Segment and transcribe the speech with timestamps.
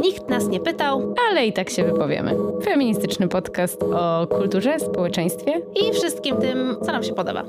[0.00, 2.36] Nikt nas nie pytał ale i tak się wypowiemy.
[2.64, 7.44] Feministyczny podcast o kulturze, społeczeństwie i wszystkim tym, co nam się podoba.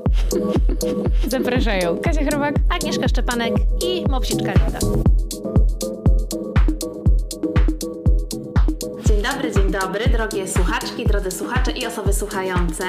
[1.27, 3.53] Zapraszają Kasia Chrobak, Agnieszka Szczepanek
[3.85, 4.79] i Mopsiczka Linda.
[9.71, 12.83] Dobry, drogie słuchaczki, drodzy słuchacze i osoby słuchające.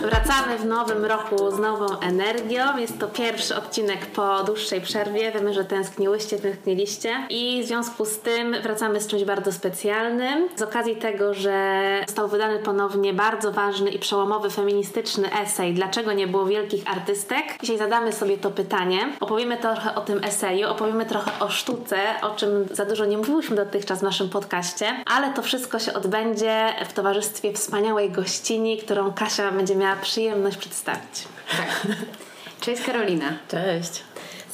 [0.00, 2.78] Wracamy w nowym roku z nową energią.
[2.78, 5.32] Jest to pierwszy odcinek po dłuższej przerwie.
[5.32, 7.26] Wiemy, że tęskniłyście, tęskniliście.
[7.30, 10.48] I w związku z tym wracamy z czymś bardzo specjalnym.
[10.56, 16.26] Z okazji tego, że został wydany ponownie bardzo ważny i przełomowy feministyczny esej Dlaczego nie
[16.26, 17.44] było wielkich artystek?
[17.62, 18.98] Dzisiaj zadamy sobie to pytanie.
[19.20, 23.56] Opowiemy trochę o tym eseju, opowiemy trochę o sztuce, o czym za dużo nie mówiłyśmy
[23.56, 29.52] dotychczas w naszym podcaście, ale to wszystko się odbędzie w towarzystwie wspaniałej gościni, którą Kasia
[29.52, 31.28] będzie miała przyjemność przedstawić.
[31.56, 31.86] Tak.
[32.60, 33.38] Cześć Karolina.
[33.48, 34.02] Cześć.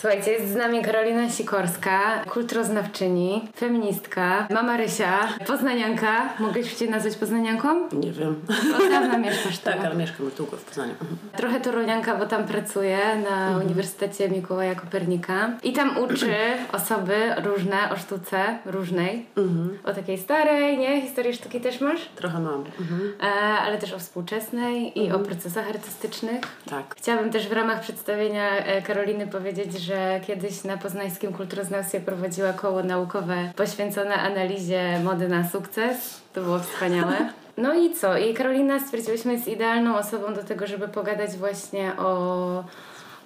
[0.01, 6.29] Słuchajcie, jest z nami Karolina Sikorska, kulturoznawczyni, feministka, mama Rysia, poznanianka.
[6.39, 7.89] Mogę Cię nazwać poznanianką?
[7.93, 8.41] Nie wiem.
[8.77, 9.65] Od dawna mieszkasz tu.
[9.71, 10.93] Tak, ale mieszkam długo w Poznaniu.
[10.93, 11.19] Mhm.
[11.37, 12.99] Trochę torunianka, bo tam pracuję
[13.31, 13.67] na mhm.
[13.67, 16.35] Uniwersytecie Mikołaja Kopernika i tam uczy
[16.73, 19.27] osoby różne o sztuce różnej.
[19.37, 19.79] Mhm.
[19.85, 21.03] O takiej starej, nie?
[21.03, 22.09] Historii sztuki też masz?
[22.17, 22.65] Trochę mam.
[22.81, 23.13] Mhm.
[23.23, 23.25] E,
[23.59, 25.25] ale też o współczesnej i o mhm.
[25.25, 26.41] procesach artystycznych.
[26.71, 26.95] Tak.
[26.97, 32.53] Chciałabym też w ramach przedstawienia e, Karoliny powiedzieć, że że kiedyś na poznańskim kulturoznawstwie prowadziła
[32.53, 36.21] koło naukowe poświęcone analizie mody na sukces.
[36.33, 37.17] To było wspaniałe.
[37.57, 38.19] No i co?
[38.19, 42.65] I Karolina stwierdziłyśmy jest idealną osobą do tego, żeby pogadać właśnie o,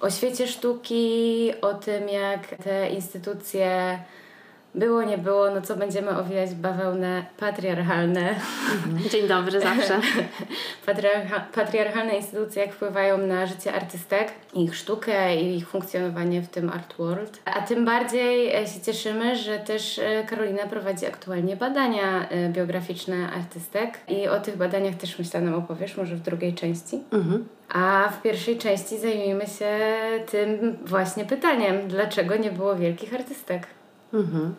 [0.01, 3.99] o świecie sztuki, o tym jak te instytucje
[4.75, 8.29] było, nie było, no co będziemy owijać bawełnę patriarchalne.
[8.29, 9.09] Mhm.
[9.09, 9.99] Dzień dobry, zawsze.
[10.85, 16.69] Patriarcha, patriarchalne instytucje jak wpływają na życie artystek, ich sztukę i ich funkcjonowanie w tym
[16.69, 17.39] art world.
[17.45, 23.31] A tym bardziej e, się cieszymy, że też e, Karolina prowadzi aktualnie badania e, biograficzne
[23.31, 27.03] artystek i o tych badaniach też myślę nam opowiesz, może w drugiej części.
[27.11, 27.47] Mhm.
[27.69, 29.77] A w pierwszej części zajmiemy się
[30.31, 33.67] tym właśnie pytaniem, dlaczego nie było wielkich artystek.
[34.13, 34.55] Mhm.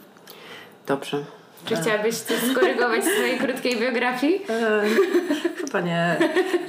[0.86, 1.24] Dobrze.
[1.66, 4.40] Czy chciałabyś coś skorygować w swojej krótkiej biografii?
[4.48, 4.82] E,
[5.60, 6.16] chyba nie.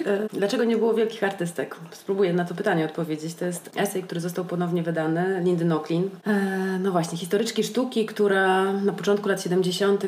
[0.05, 1.75] E, dlaczego nie było wielkich artystek?
[1.91, 3.35] Spróbuję na to pytanie odpowiedzieć.
[3.35, 6.09] To jest esej, który został ponownie wydany, Lindy Nochlin.
[6.27, 6.33] E,
[6.79, 10.05] no właśnie, historyczki sztuki, która na początku lat 70.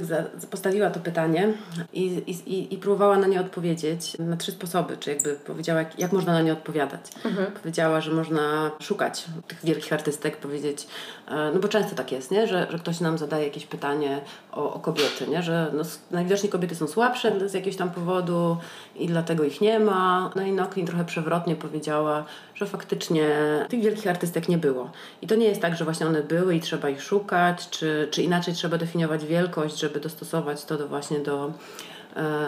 [0.52, 1.54] postawiła to pytanie
[1.94, 2.06] i,
[2.46, 6.34] i, i próbowała na nie odpowiedzieć na trzy sposoby, czy jakby powiedziała, jak, jak można
[6.34, 7.02] na nie odpowiadać.
[7.26, 7.52] Mhm.
[7.52, 10.88] Powiedziała, że można szukać tych wielkich artystek, powiedzieć,
[11.54, 12.48] no bo często tak jest, nie?
[12.48, 15.44] Że, że ktoś nam zadaje jakieś pytanie o, o kobiety, nie?
[15.44, 18.58] że no, najwidoczniej kobiety są słabsze z jakiegoś tam powodu
[18.96, 20.32] i dlatego ich nie ma.
[20.36, 22.26] No i Noklin trochę przewrotnie powiedziała,
[22.56, 23.30] że faktycznie
[23.70, 24.92] tych wielkich artystek nie było.
[25.22, 28.24] I to nie jest tak, że właśnie one były i trzeba ich szukać, czy, czy
[28.24, 31.52] inaczej trzeba definiować wielkość, żeby dostosować to do właśnie do
[31.89, 31.89] E,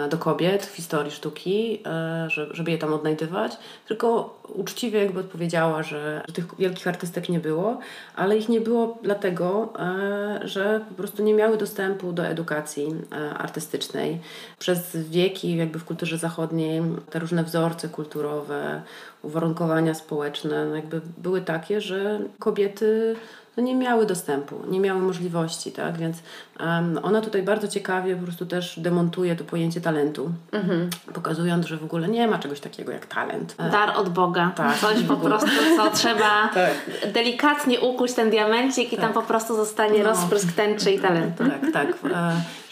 [0.09, 3.57] do kobiet w historii sztuki, e, żeby je tam odnajdywać,
[3.87, 7.79] tylko uczciwie jakby odpowiedziała, że, że tych wielkich artystek nie było,
[8.15, 12.95] ale ich nie było dlatego, e, że po prostu nie miały dostępu do edukacji
[13.37, 14.19] artystycznej.
[14.59, 18.81] Przez wieki jakby w kulturze zachodniej te różne wzorce kulturowe,
[19.21, 23.15] uwarunkowania społeczne no jakby były takie, że kobiety
[23.57, 25.97] no nie miały dostępu, nie miały możliwości, tak?
[25.97, 26.17] Więc
[26.59, 30.89] um, ona tutaj bardzo ciekawie po prostu też demontuje to pojęcie talentu, mhm.
[31.13, 33.55] pokazując, że w ogóle nie ma czegoś takiego jak talent.
[33.57, 34.51] E, Dar od Boga.
[34.55, 34.77] Tak.
[34.77, 36.73] Coś po prostu, co trzeba tak.
[37.13, 39.05] delikatnie ukuć ten diamencik i tak.
[39.05, 40.09] tam po prostu zostanie no.
[40.09, 41.43] rozprysk tęczy i talentu.
[41.43, 42.11] Tak, tak.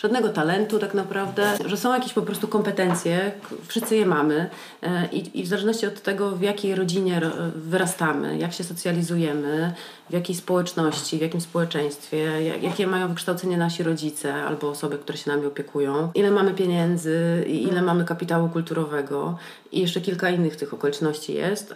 [0.02, 3.32] Żadnego talentu tak naprawdę, że są jakieś po prostu kompetencje,
[3.68, 4.50] wszyscy je mamy
[4.84, 7.22] e, i, i w zależności od tego, w jakiej rodzinie
[7.56, 9.74] wyrastamy, jak się socjalizujemy,
[10.10, 15.32] w jakiej społeczności, w jakim społeczeństwie, jakie mają wykształcenie nasi rodzice albo osoby, które się
[15.32, 19.38] nami opiekują, ile mamy pieniędzy i ile mamy kapitału kulturowego
[19.72, 21.74] i jeszcze kilka innych tych okoliczności jest,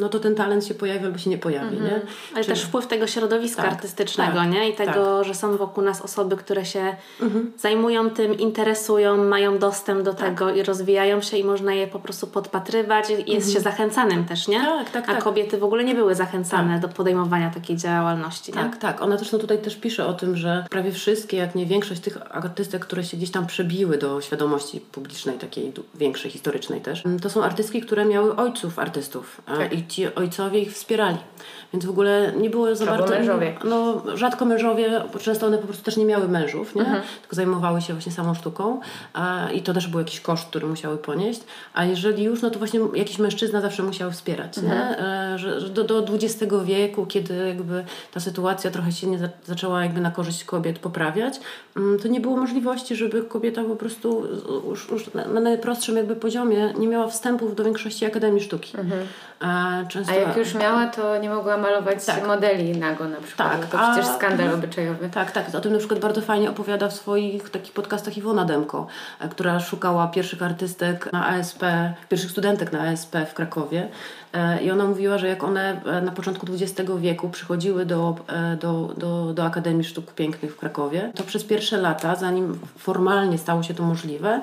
[0.00, 1.94] no to ten talent się pojawi albo się nie pojawi, nie?
[1.94, 2.02] Mhm.
[2.34, 2.56] Ale Czyli...
[2.56, 4.70] też wpływ tego środowiska tak, artystycznego, tak, nie?
[4.70, 5.26] I tego, tak.
[5.26, 7.52] że są wokół nas osoby, które się mhm.
[7.64, 10.28] Zajmują tym, interesują, mają dostęp do tak.
[10.28, 13.52] tego i rozwijają się i można je po prostu podpatrywać i jest mhm.
[13.52, 14.60] się zachęcanym też, nie?
[14.60, 15.24] Tak, tak, A tak.
[15.24, 18.58] kobiety w ogóle nie były zachęcane do podejmowania takiej działalności, nie?
[18.58, 19.02] Tak, tak.
[19.02, 22.36] Ona też no tutaj też pisze o tym, że prawie wszystkie, jak nie większość tych
[22.36, 27.44] artystek, które się gdzieś tam przebiły do świadomości publicznej, takiej większej, historycznej też, to są
[27.44, 29.72] artystki, które miały ojców artystów tak.
[29.72, 31.18] i ci ojcowie ich wspierali.
[31.74, 33.14] Więc w ogóle nie było za bardzo...
[33.14, 33.54] mężowie.
[33.64, 36.82] No, rzadko mężowie, bo często one po prostu też nie miały mężów, nie?
[36.82, 37.02] Mhm.
[37.20, 38.80] tylko zajmowały się właśnie samą sztuką
[39.12, 41.40] a, i to też był jakiś koszt, który musiały ponieść,
[41.74, 44.98] a jeżeli już, no to właśnie jakiś mężczyzna zawsze musiał wspierać, nie?
[44.98, 49.28] E, że, że do, do XX wieku, kiedy jakby ta sytuacja trochę się nie za,
[49.44, 51.40] zaczęła jakby na korzyść kobiet poprawiać,
[51.76, 54.26] mm, to nie było możliwości, żeby kobieta po prostu
[54.68, 58.72] już, już na, na najprostszym jakby poziomie nie miała wstępów do większości Akademii Sztuki.
[59.44, 62.26] E, często, A jak już miała, to nie mogła malować Tak.
[62.26, 63.50] modeli nago na przykład.
[63.50, 65.08] Tak, to przecież a- skandal obyczajowy.
[65.08, 65.54] Tak, tak.
[65.54, 68.86] O tym na przykład bardzo fajnie opowiada w swoich takich podcastach Iwona Demko,
[69.20, 71.62] e, która szukała pierwszych artystek na ASP,
[72.08, 73.88] pierwszych studentek na ASP w Krakowie.
[74.32, 78.16] E, I ona mówiła, że jak one e, na początku XX wieku przychodziły do,
[78.60, 83.62] do, do, do Akademii Sztuk Pięknych w Krakowie, to przez pierwsze lata, zanim formalnie stało
[83.62, 84.40] się to możliwe,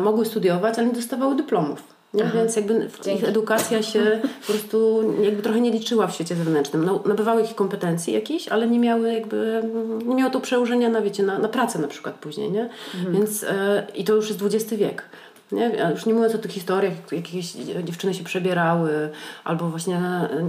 [0.00, 1.99] mogły studiować, ale nie dostawały dyplomów.
[2.14, 2.30] Nie?
[2.34, 6.84] Więc jakby ich edukacja się po prostu jakby trochę nie liczyła w świecie zewnętrznym.
[6.84, 9.62] No, nabywały ich kompetencji jakieś, ale nie miały jakby,
[10.06, 12.68] nie miało to przełożenia na, wiecie, na, na pracę na przykład później, nie?
[13.10, 15.04] Więc e, i to już jest XX wiek.
[15.52, 15.86] Nie?
[15.86, 17.52] A już nie mówiąc o tych historiach, jak jakieś
[17.84, 19.10] dziewczyny się przebierały,
[19.44, 20.00] albo właśnie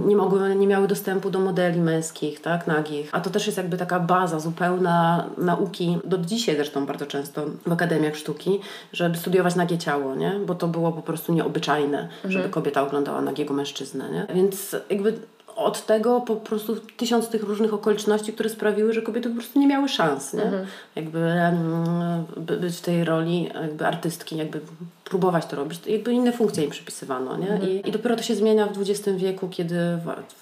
[0.06, 3.08] nie mogły, nie miały dostępu do modeli męskich, tak, nagich.
[3.12, 7.72] A to też jest jakby taka baza zupełna nauki, do dzisiaj zresztą bardzo często w
[7.72, 8.60] akademiach sztuki,
[8.92, 10.32] żeby studiować nagie ciało, nie?
[10.46, 14.34] Bo to było po prostu nieobyczajne, żeby kobieta oglądała nagiego mężczyznę, nie?
[14.34, 15.18] Więc jakby
[15.64, 19.66] od tego po prostu tysiąc tych różnych okoliczności, które sprawiły, że kobiety po prostu nie
[19.66, 20.42] miały szans, nie?
[20.96, 24.60] Jakby mm, by- być w tej roli jakby artystki, jakby
[25.12, 25.78] próbować to robić.
[25.78, 27.60] To Jakby inne funkcje im przypisywano, nie?
[27.68, 29.76] I, I dopiero to się zmienia w XX wieku, kiedy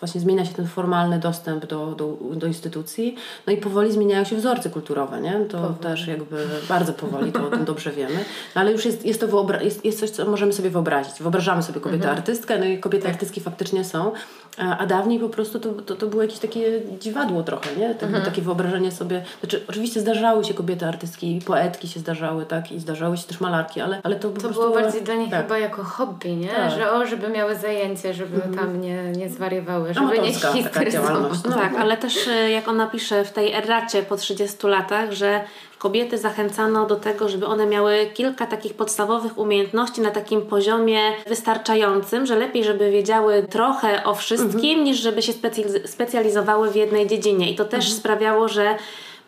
[0.01, 4.37] właśnie zmienia się ten formalny dostęp do, do, do instytucji, no i powoli zmieniają się
[4.37, 5.33] wzorce kulturowe, nie?
[5.49, 6.37] To też jakby
[6.69, 8.19] bardzo powoli, to o tym dobrze wiemy.
[8.55, 11.15] No ale już jest, jest to wyobra- jest, jest coś, co możemy sobie wyobrazić.
[11.21, 14.13] Wyobrażamy sobie kobietę artystkę, no i kobiety artystki faktycznie są,
[14.59, 17.95] a, a dawniej po prostu to, to, to było jakieś takie dziwadło trochę, nie?
[17.95, 22.73] Tak, Takie wyobrażenie sobie, znaczy oczywiście zdarzały się kobiety artystki i poetki się zdarzały, tak?
[22.73, 24.60] I zdarzały się też malarki, ale, ale to po To prostu...
[24.61, 25.43] było bardziej dla nich tak.
[25.43, 26.49] chyba jako hobby, nie?
[26.49, 26.71] Tak.
[26.71, 31.29] Że o, żeby miały zajęcie, żeby tam nie, nie zwariowały, żeby nie Amatorska taka histeryzowały.
[31.49, 31.55] No.
[31.55, 35.45] Tak, ale też e, jak ona pisze w tej erracie po 30 latach, że
[35.79, 42.27] kobiety zachęcano do tego, żeby one miały kilka takich podstawowych umiejętności na takim poziomie wystarczającym,
[42.27, 47.51] że lepiej, żeby wiedziały trochę o wszystkim, niż żeby się specjaliz- specjalizowały w jednej dziedzinie.
[47.53, 48.77] I to też sprawiało, że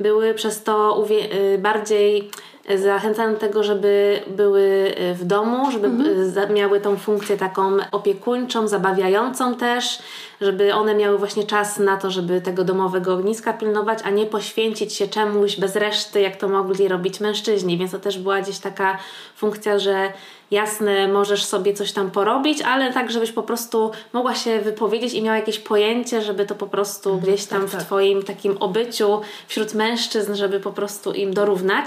[0.03, 2.31] były przez to y, bardziej
[2.77, 7.77] zachęcane do tego, żeby były y, w domu, żeby y, za- miały tą funkcję taką
[7.93, 9.99] opiekuńczą, zabawiającą też,
[10.41, 14.93] żeby one miały właśnie czas na to, żeby tego domowego ogniska pilnować, a nie poświęcić
[14.93, 17.79] się czemuś bez reszty, jak to mogli robić mężczyźni.
[17.79, 18.99] Więc to też była gdzieś taka
[19.37, 20.13] funkcja, że
[20.53, 25.23] jasne, możesz sobie coś tam porobić, ale tak, żebyś po prostu mogła się wypowiedzieć i
[25.23, 27.83] miała jakieś pojęcie, żeby to po prostu gdzieś tam tak, w tak.
[27.83, 31.87] Twoim takim obyciu wśród mężczyzn, żeby po prostu im dorównać.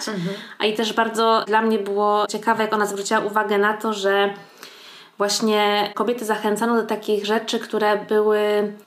[0.59, 4.33] A i też bardzo dla mnie było ciekawe, jak ona zwróciła uwagę na to, że
[5.17, 8.39] właśnie kobiety zachęcano do takich rzeczy, które były,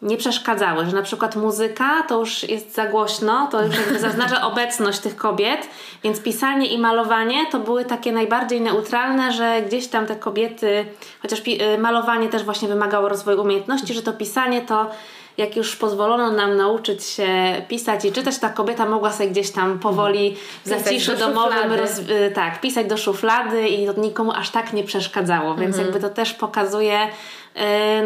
[0.02, 4.42] nie przeszkadzały, że na przykład muzyka to już jest za głośno, to już jakby zaznacza
[4.50, 5.68] obecność tych kobiet,
[6.04, 10.86] więc pisanie i malowanie to były takie najbardziej neutralne, że gdzieś tam te kobiety,
[11.22, 14.90] chociaż y, malowanie też właśnie wymagało rozwoju umiejętności, że to pisanie to
[15.38, 17.28] jak już pozwolono nam nauczyć się
[17.68, 21.98] pisać i czytać, ta kobieta mogła sobie gdzieś tam powoli w zaciszu do domowym roz,
[21.98, 25.84] y, tak, pisać do szuflady i to nikomu aż tak nie przeszkadzało, więc Mhm.
[25.86, 27.08] jakby to też pokazuje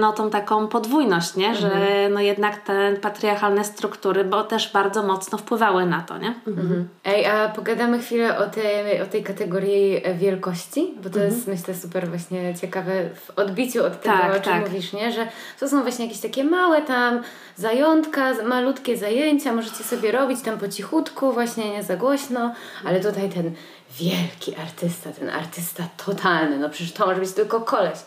[0.00, 1.54] no tą taką podwójność, nie?
[1.54, 2.12] że Mhm.
[2.12, 6.34] no jednak te patriarchalne struktury, bo też bardzo mocno wpływały na to, nie?
[6.46, 6.88] Mhm.
[7.04, 11.75] Ej, a pogadamy chwilę o tej, o tej kategorii e, wielkości, bo to jest myślę
[11.75, 14.68] super właśnie ciekawe w odbiciu od tego, Tak, o czym tak.
[14.68, 15.12] mówisz, nie?
[15.12, 15.26] Że
[15.61, 17.22] to są właśnie jakieś takie małe tam
[17.56, 23.28] zajątka, malutkie zajęcia, możecie sobie robić tam po cichutku, właśnie nie za głośno, ale tutaj
[23.28, 23.52] ten
[23.99, 27.99] wielki artysta, ten artysta totalny, no przecież to może być tylko koleś.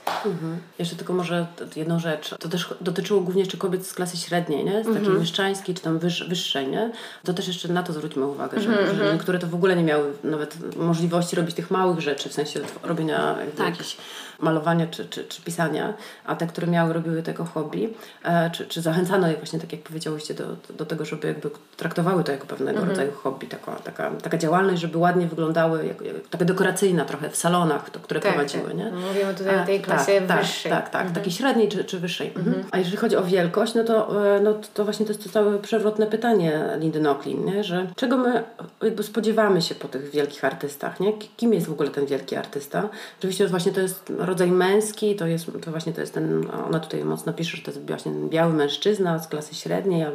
[0.79, 2.29] Jeszcze tylko może jedną rzecz.
[2.39, 4.71] To też dotyczyło głównie jeszcze kobiet z klasy średniej, nie?
[4.83, 5.19] Z takiej Mhm.
[5.19, 6.91] mieszczańskiej, czy tam wyż, wyższej, nie?
[7.23, 9.83] To też jeszcze na to zwróćmy uwagę, że, Mhm, że niektóre to w ogóle nie
[9.83, 13.67] miały nawet możliwości robić tych małych rzeczy, w sensie robienia Tak.
[13.67, 13.97] jakichś
[14.39, 15.93] malowania czy, czy, czy pisania,
[16.25, 19.81] a te, które miały, robiły tego hobby, e, czy, czy zachęcano je właśnie, tak jak
[19.81, 20.43] powiedziałyście, do,
[20.77, 22.89] do tego, żeby jakby traktowały to jako pewnego Mhm.
[22.89, 27.35] rodzaju hobby, taka, taka, taka działalność, żeby ładnie wyglądały, jak, jak, taka dekoracyjna trochę w
[27.35, 28.77] salonach, to, które Tak, prowadziły, tak.
[28.77, 28.91] nie?
[28.91, 30.71] Mówimy tutaj o tej A, klasie tak, wyższej.
[30.71, 31.13] Tak, tak, tak.
[31.13, 32.31] takiej średniej czy, czy wyższej.
[32.35, 32.63] Mhm.
[32.71, 35.59] A jeżeli chodzi o wielkość, no to, e, no to właśnie to jest to całe
[35.59, 37.63] przewrotne pytanie Lindy Nochlin, nie?
[37.63, 38.43] że czego my
[38.83, 41.13] jakby spodziewamy się po tych wielkich artystach, nie?
[41.37, 42.89] Kim jest w ogóle ten wielki artysta?
[43.19, 47.03] Oczywiście właśnie to jest rodzaj męski, to jest to właśnie to jest ten, ona tutaj
[47.03, 50.05] mocno pisze, że to jest właśnie biały mężczyzna z klasy średniej,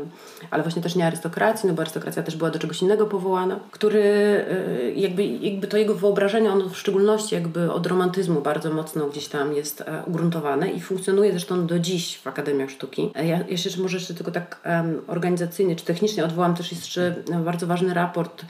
[0.50, 4.02] ale właśnie też nie arystokracji, no bo arystokracja też była do czegoś innego powołana, który
[4.02, 9.28] e, jakby, jakby to jego wyobrażenie, ono w szczególności jakby od romantyzmu bardzo mocno gdzieś
[9.28, 13.10] tam jest e, ugruntowane i funkcjonuje zresztą do dziś w Akademiach Sztuki.
[13.14, 14.60] E, ja jeszcze może jeszcze tylko tak
[15.06, 17.14] organizacyjnie czy technicznie odwołam też jeszcze
[17.44, 18.44] bardzo ważny raport,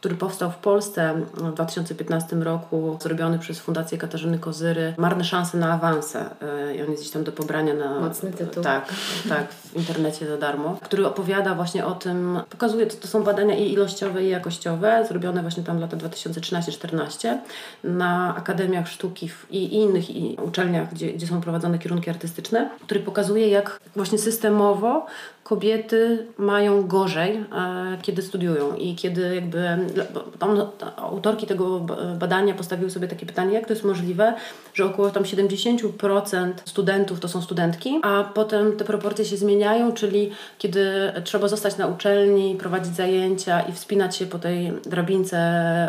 [0.00, 4.94] który powstał w Polsce w 2015 roku, zrobiony przez Fundację Katarzyny Kozyry.
[4.98, 6.30] Marne szanse na awanse.
[6.76, 8.00] I on jest gdzieś tam do pobrania na...
[8.00, 8.62] Mocny tytuł.
[8.62, 8.94] Tak,
[9.28, 10.78] tak, w internecie za darmo.
[10.82, 15.42] Który opowiada właśnie o tym, pokazuje, to, to są badania i ilościowe i jakościowe, zrobione
[15.42, 17.38] właśnie tam lata 2013-14
[17.84, 23.48] na Akademiach Sztuki i innych i uczelniach, gdzie, gdzie są prowadzone kierunki artystyczne, który pokazuje,
[23.48, 25.06] jak właśnie systemowo
[25.48, 29.78] kobiety mają gorzej, e, kiedy studiują i kiedy jakby
[30.38, 30.62] tam
[30.96, 31.80] autorki tego
[32.18, 34.34] badania postawiły sobie takie pytanie, jak to jest możliwe,
[34.74, 40.30] że około tam 70% studentów to są studentki, a potem te proporcje się zmieniają, czyli
[40.58, 45.38] kiedy trzeba zostać na uczelni, prowadzić zajęcia i wspinać się po tej drabince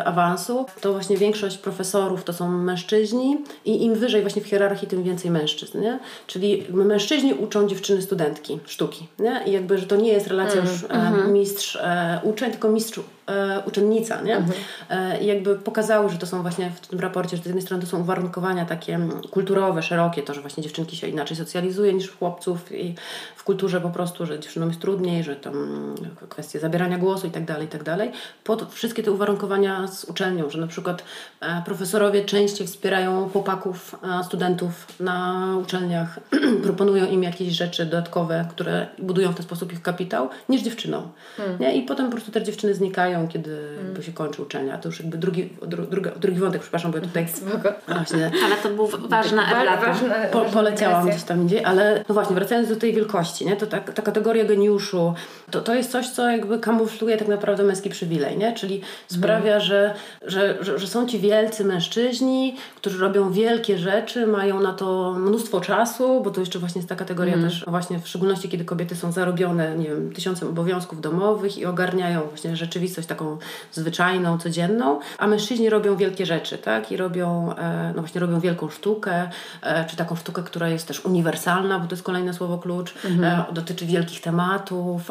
[0.04, 5.02] awansu, to właśnie większość profesorów to są mężczyźni i im wyżej właśnie w hierarchii, tym
[5.02, 5.98] więcej mężczyzn, nie?
[6.26, 9.49] Czyli mężczyźni uczą dziewczyny studentki sztuki, nie?
[9.50, 13.62] I jakby, że to nie jest relacja mm, już mm, mistrz e, tylko mistrz e,
[13.66, 14.36] uczennica, nie?
[14.36, 14.58] Mhm.
[14.90, 17.82] E, I jakby pokazały, że to są właśnie w tym raporcie, że z jednej strony
[17.82, 18.98] to są uwarunkowania takie
[19.30, 22.94] kulturowe, szerokie, to, że właśnie dziewczynki się inaczej socjalizuje niż chłopców i
[23.36, 25.94] w kulturze po prostu, że dziewczynom jest trudniej, że tam
[26.28, 28.12] kwestie zabierania głosu i tak dalej, i tak dalej.
[28.44, 31.04] Pod wszystkie te uwarunkowania z uczelnią, że na przykład
[31.40, 36.20] e, profesorowie częściej wspierają chłopaków, e, studentów na uczelniach,
[36.62, 41.08] proponują im jakieś rzeczy dodatkowe, które budują w ten sposób ich kapitał, niż dziewczynom.
[41.36, 41.60] Hmm.
[41.60, 41.76] Nie?
[41.76, 44.02] I potem po prostu te dziewczyny znikają, kiedy hmm.
[44.02, 44.78] się kończy uczelnia.
[44.78, 47.26] To już jakby drugi, dru, drugi, drugi wątek, przepraszam, bo ja tutaj
[47.88, 49.94] właśnie, ale to był ważna etapa.
[50.32, 53.56] Po, poleciałam gdzieś tam indziej, ale no właśnie, wracając do tej wielkości, nie?
[53.56, 55.14] to ta, ta kategoria geniuszu,
[55.50, 58.52] to, to jest coś, co jakby kamufluje tak naprawdę męski przywilej, nie?
[58.52, 59.60] czyli sprawia, hmm.
[59.60, 59.94] że,
[60.26, 65.60] że, że, że są ci wielcy mężczyźni, którzy robią wielkie rzeczy, mają na to mnóstwo
[65.60, 67.50] czasu, bo to jeszcze właśnie jest ta kategoria hmm.
[67.50, 72.20] też, właśnie w szczególności kiedy kobiety są zarobione, nie wiem, tysiącem obowiązków domowych i ogarniają
[72.20, 73.38] właśnie rzeczywistość taką
[73.72, 76.92] zwyczajną, codzienną, a mężczyźni robią wielkie rzeczy, tak?
[76.92, 79.30] I robią, e, no właśnie robią wielką sztukę,
[79.62, 83.24] e, czy taką sztukę, która jest też uniwersalna, bo to jest kolejne słowo klucz, mhm.
[83.24, 85.10] E, dotyczy wielkich tematów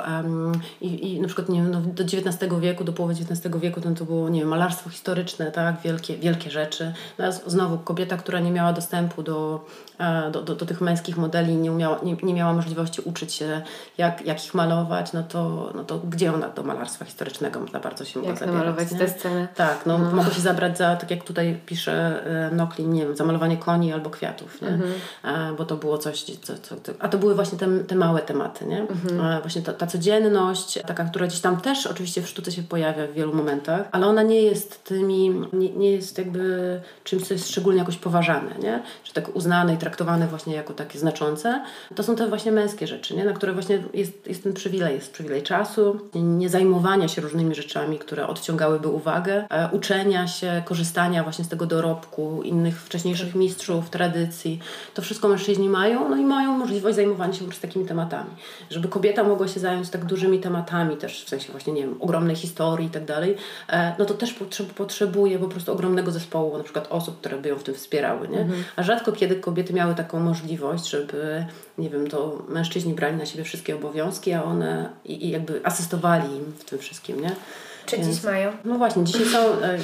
[0.81, 3.91] i, i na przykład nie wiem, no, do XIX wieku, do połowy XIX wieku to,
[3.91, 5.81] to było, nie wiem, malarstwo historyczne, tak?
[5.83, 6.93] Wielkie, wielkie rzeczy.
[7.17, 9.65] No, znowu kobieta, która nie miała dostępu do,
[10.31, 13.61] do, do, do tych męskich modeli, nie, umiała, nie, nie miała możliwości uczyć się,
[13.97, 18.05] jak, jak ich malować, no to, no to gdzie ona do malarstwa historycznego za bardzo
[18.05, 19.47] się mogła Jak namalować te sceny.
[19.55, 20.11] Tak, no, no.
[20.11, 24.09] mogło się zabrać za, tak jak tutaj pisze e, Noklin, nie wiem, zamalowanie koni albo
[24.09, 24.67] kwiatów, nie?
[24.67, 24.91] Mhm.
[25.23, 28.65] E, bo to było coś, co, co, a to były właśnie te, te małe tematy,
[28.65, 28.81] nie?
[28.81, 29.21] Mhm.
[29.21, 33.07] E, właśnie ta, ta codzienność, taka, która gdzieś tam też oczywiście w sztuce się pojawia
[33.07, 37.49] w wielu momentach, ale ona nie jest tymi, nie, nie jest jakby czymś, co jest
[37.49, 38.83] szczególnie jakoś poważane, nie?
[39.03, 41.63] Czy tak uznane i traktowane właśnie jako takie znaczące.
[41.95, 43.25] To są te właśnie męskie rzeczy, nie?
[43.25, 47.99] Na które właśnie jest, jest ten przywilej, jest przywilej czasu, nie zajmowania się różnymi rzeczami,
[47.99, 54.59] które odciągałyby uwagę, e, uczenia się, korzystania właśnie z tego dorobku innych wcześniejszych mistrzów, tradycji.
[54.93, 58.29] To wszystko mężczyźni mają, no i mają możliwość zajmowania się już takimi tematami.
[58.69, 62.35] Żeby kobieta mogła się zająć tak dużymi tematami też, w sensie właśnie, nie wiem, ogromnej
[62.35, 63.35] historii i tak dalej,
[63.69, 64.35] e, no to też
[64.75, 68.39] potrzebuje po prostu ogromnego zespołu, na przykład osób, które by ją w tym wspierały, nie?
[68.39, 68.63] Mhm.
[68.75, 71.45] A rzadko kiedy kobiety miały taką możliwość, żeby,
[71.77, 76.35] nie wiem, to mężczyźni brali na siebie wszystkie obowiązki, a one i, i jakby asystowali
[76.35, 77.35] im w tym wszystkim, nie?
[77.89, 78.51] Czy Więc, dziś mają?
[78.65, 79.77] No właśnie, dzisiaj są, e,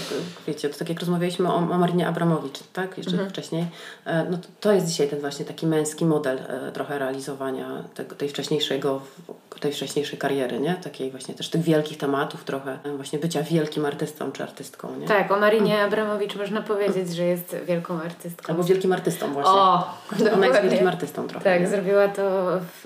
[0.48, 3.30] wiecie, to tak jak rozmawialiśmy o, o Marinie Abramowicz, tak, jeszcze mhm.
[3.30, 3.66] wcześniej,
[4.06, 8.16] e, no to, to jest dzisiaj ten właśnie taki męski model e, trochę realizowania tego,
[8.16, 9.02] tej wcześniejszego
[9.60, 10.76] tej wcześniejszej kariery, nie?
[10.84, 15.08] Takiej właśnie też tych wielkich tematów trochę, właśnie bycia wielkim artystą czy artystką, nie?
[15.08, 15.88] Tak, o Marinie mm.
[15.88, 18.54] Abramowicz można powiedzieć, że jest wielką artystką.
[18.54, 19.52] Albo wielkim artystą właśnie.
[19.52, 19.94] O,
[20.34, 21.44] Ona jest wielkim artystą trochę.
[21.44, 21.68] Tak, nie?
[21.68, 22.22] zrobiła to
[22.84, 22.86] w,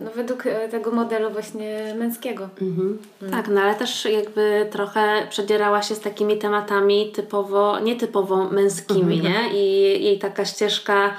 [0.00, 2.48] no, według tego modelu właśnie męskiego.
[2.62, 2.98] Mhm.
[3.22, 3.32] Mm.
[3.32, 9.22] Tak, no ale też jakby trochę przedzierała się z takimi tematami typowo, nietypowo męskimi, mhm.
[9.22, 9.60] nie?
[9.60, 11.16] I jej taka ścieżka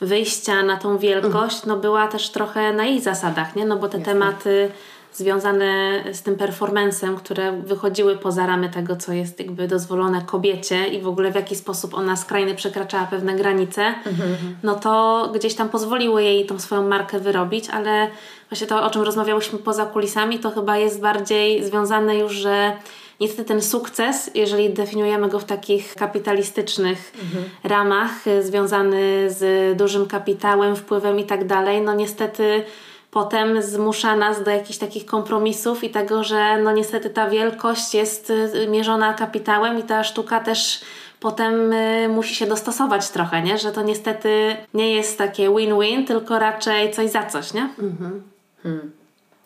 [0.00, 3.66] wyjścia na tą wielkość, no była też trochę na jej zasadach, nie?
[3.66, 4.12] No bo te Jasne.
[4.12, 4.70] tematy
[5.18, 11.00] związane z tym performancem, które wychodziły poza ramy tego, co jest jakby dozwolone kobiecie i
[11.00, 13.94] w ogóle w jaki sposób ona skrajnie przekraczała pewne granice,
[14.62, 18.08] no to gdzieś tam pozwoliło jej tą swoją markę wyrobić, ale
[18.50, 22.72] właśnie to, o czym rozmawiałyśmy poza kulisami, to chyba jest bardziej związane już, że
[23.20, 27.44] niestety ten sukces, jeżeli definiujemy go w takich kapitalistycznych mhm.
[27.64, 28.10] ramach,
[28.40, 32.64] związany z dużym kapitałem, wpływem i tak dalej, no niestety
[33.18, 38.30] potem zmusza nas do jakichś takich kompromisów i tego, że no niestety ta wielkość jest
[38.30, 40.80] y, mierzona kapitałem i ta sztuka też
[41.20, 43.58] potem y, musi się dostosować trochę, nie?
[43.58, 47.68] Że to niestety nie jest takie win-win, tylko raczej coś za coś, nie?
[47.78, 48.22] Mhm.
[48.62, 48.90] Hmm.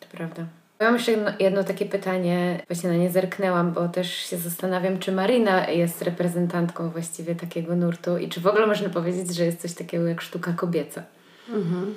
[0.01, 0.43] To prawda.
[0.81, 5.13] Mam jeszcze jedno, jedno, takie pytanie, właśnie na nie zerknęłam, bo też się zastanawiam, czy
[5.13, 9.73] Marina jest reprezentantką właściwie takiego nurtu i czy w ogóle można powiedzieć, że jest coś
[9.75, 11.03] takiego jak sztuka kobieca.
[11.49, 11.95] Mhm.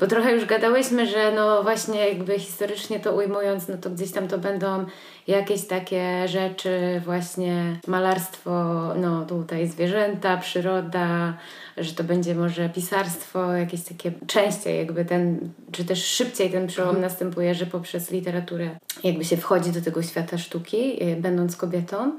[0.00, 4.28] Bo trochę już gadałyśmy, że no właśnie jakby historycznie to ujmując, no to gdzieś tam
[4.28, 4.84] to będą
[5.26, 8.50] jakieś takie rzeczy, właśnie malarstwo,
[8.96, 11.36] no tutaj zwierzęta, przyroda,
[11.76, 16.96] że to będzie może pisarstwo, jakieś takie częściej jakby ten, czy też szybciej ten przełom
[16.96, 17.10] mhm.
[17.10, 18.70] następuje, że poprzez literaturę
[19.04, 22.18] jakby się wchodzi do tego świata sztuki, y, będąc kobietą.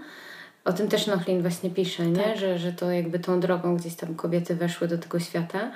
[0.66, 2.24] O tym też Nochlin właśnie pisze, nie?
[2.24, 2.38] Tak.
[2.38, 5.72] Że, że to jakby tą drogą gdzieś tam kobiety weszły do tego świata.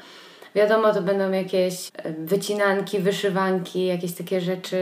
[0.55, 1.91] Wiadomo, to będą jakieś y,
[2.25, 4.77] wycinanki, wyszywanki, jakieś takie rzeczy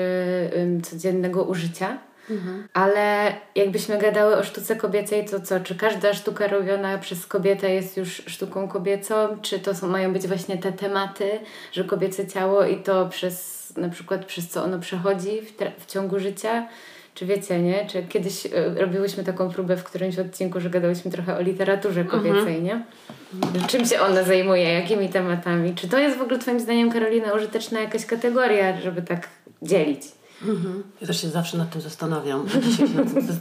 [0.84, 1.98] codziennego użycia.
[2.30, 2.68] Mhm.
[2.74, 5.60] Ale jakbyśmy gadały o sztuce kobiecej, to co?
[5.60, 9.38] Czy każda sztuka robiona przez kobietę jest już sztuką kobiecą?
[9.42, 11.30] Czy to są, mają być właśnie te tematy,
[11.72, 16.20] że kobiece ciało i to przez na przykład przez co ono przechodzi w, w ciągu
[16.20, 16.68] życia?
[17.18, 17.86] Czy wiecie, nie?
[17.86, 22.24] Czy kiedyś y, robiłyśmy taką próbę w którymś odcinku, że gadałyśmy trochę o literaturze mhm.
[22.24, 22.64] kobiecej, mhm.
[22.64, 22.82] nie?
[23.68, 25.76] Czym się ona zajmuje, jakimi tematami?
[25.76, 29.28] Czy to jest w ogóle Twoim zdaniem, Karolina, użyteczna jakaś kategoria, żeby tak
[29.62, 30.02] dzielić?
[30.42, 30.84] Mhm.
[31.02, 32.46] Ja też się zawsze nad tym zastanawiam.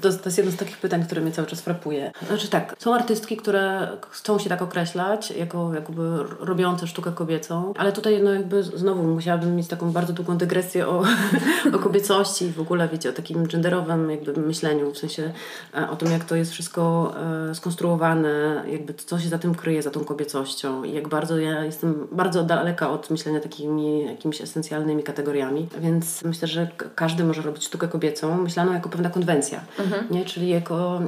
[0.02, 2.12] To, to, jest jedno z takich pytań, które mnie cały czas frapuje.
[2.26, 7.92] Znaczy tak, są artystki, które chcą się tak określać, jako jakby robiące sztukę kobiecą, ale
[7.92, 11.04] tutaj no jakby znowu musiałabym mieć taką bardzo długą dygresję o,
[11.76, 15.32] o kobiecości i w ogóle wiecie, o takim genderowym jakby myśleniu, w sensie
[15.74, 17.14] e, o tym, jak to jest wszystko
[17.50, 21.64] e, skonstruowane, jakby co się za tym kryje, za tą kobiecością i jak bardzo ja
[21.64, 27.64] jestem bardzo daleka od myślenia takimi jakimiś esencjalnymi kategoriami, więc myślę, że każdy może robić
[27.64, 30.06] sztukę kobiecą, myślano jako pewna konwencja, mhm.
[30.10, 30.24] nie?
[30.24, 31.00] czyli jako,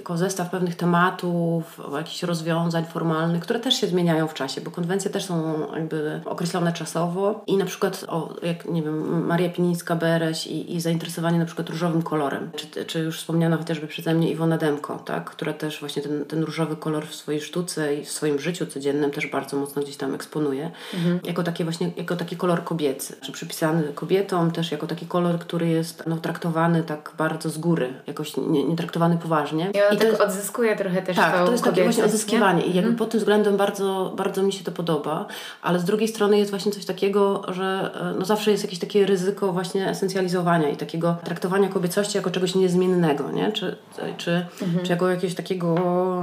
[0.00, 5.10] jako zestaw pewnych tematów, jakichś rozwiązań formalnych, które też się zmieniają w czasie, bo konwencje
[5.10, 10.74] też są jakby określone czasowo i na przykład, o, jak nie wiem, Maria Pinińska-Bereś i,
[10.74, 14.98] i zainteresowanie na przykład różowym kolorem, czy, czy już wspomniana chociażby przeze mnie Iwona Demko,
[14.98, 15.30] tak?
[15.30, 19.10] która też właśnie ten, ten różowy kolor w swojej sztuce i w swoim życiu codziennym
[19.10, 21.20] też bardzo mocno gdzieś tam eksponuje, mhm.
[21.24, 25.38] jako, takie właśnie, jako taki kolor kobiecy, czy przypisany kobietom też jako taki kolor kolor,
[25.38, 29.70] który jest no, traktowany tak bardzo z góry, jakoś nie, nie traktowany poważnie.
[29.74, 32.66] I on I tak jest, odzyskuje trochę też Tak, to jest takie właśnie odzyskiwanie i
[32.66, 32.96] jakby mhm.
[32.96, 35.26] pod tym względem bardzo, bardzo mi się to podoba,
[35.62, 39.06] ale z drugiej strony jest właśnie coś takiego, że e, no, zawsze jest jakieś takie
[39.06, 43.52] ryzyko właśnie esencjalizowania i takiego traktowania kobiecości jako czegoś niezmiennego, nie?
[43.52, 43.76] Czy,
[44.16, 44.84] czy, mhm.
[44.84, 45.74] czy jako jakiegoś takiego,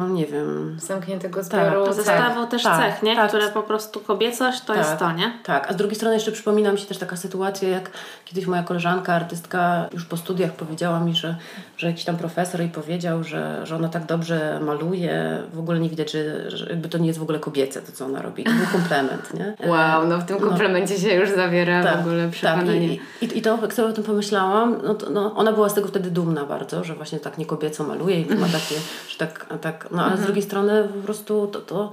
[0.09, 0.77] nie wiem...
[0.79, 1.85] Zamkniętego zbioru.
[1.85, 3.15] Tak, zestawą tak, też tak, cech, nie?
[3.15, 3.27] Tak.
[3.27, 5.33] Które po prostu kobiecość to tak, jest to, nie?
[5.43, 7.91] Tak, a z drugiej strony jeszcze przypomina mi się też taka sytuacja, jak
[8.29, 11.35] kiedyś moja koleżanka artystka już po studiach powiedziała mi, że,
[11.77, 15.89] że jakiś tam profesor jej powiedział, że, że ona tak dobrze maluje, w ogóle nie
[15.89, 18.43] widać, że, że jakby to nie jest w ogóle kobiece to, co ona robi.
[18.43, 19.69] To był komplement, nie?
[19.69, 20.47] Wow, no w tym no.
[20.47, 22.97] komplemencie no, się już zawiera tak, w ogóle przekonanie.
[22.97, 25.69] Tak, i, i, i to, jak sobie o tym pomyślałam, no, to, no ona była
[25.69, 28.75] z tego wtedy dumna bardzo, że właśnie tak nie kobieco maluje i ma takie,
[29.09, 30.25] że tak, tak no ale z mhm.
[30.25, 31.91] drugiej strony po prostu to, to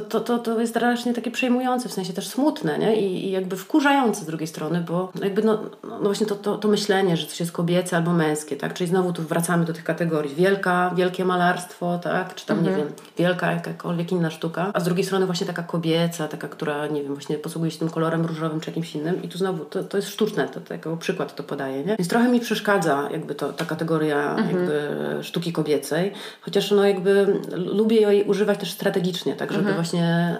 [0.00, 2.96] to, to, to, to jest strasznie takie przejmujące, w sensie też smutne, nie?
[2.96, 6.68] I, i jakby wkurzające z drugiej strony, bo jakby no, no właśnie to, to, to
[6.68, 8.74] myślenie, że coś jest kobiece albo męskie, tak?
[8.74, 10.34] Czyli znowu tu wracamy do tych kategorii.
[10.34, 12.34] Wielka, wielkie malarstwo, tak?
[12.34, 12.76] Czy tam, mhm.
[12.76, 16.86] nie wiem, wielka jakakolwiek inna sztuka, a z drugiej strony właśnie taka kobieca, taka, która,
[16.86, 19.84] nie wiem, właśnie posługuje się tym kolorem różowym czy jakimś innym i tu znowu to,
[19.84, 21.96] to jest sztuczne, to, to jako przykład to podaje, nie?
[21.96, 24.48] Więc trochę mi przeszkadza jakby to, ta kategoria mhm.
[24.48, 29.52] jakby sztuki kobiecej, chociaż no jakby lubię jej używać też strategicznie, tak?
[29.52, 29.87] Żeby mhm właśnie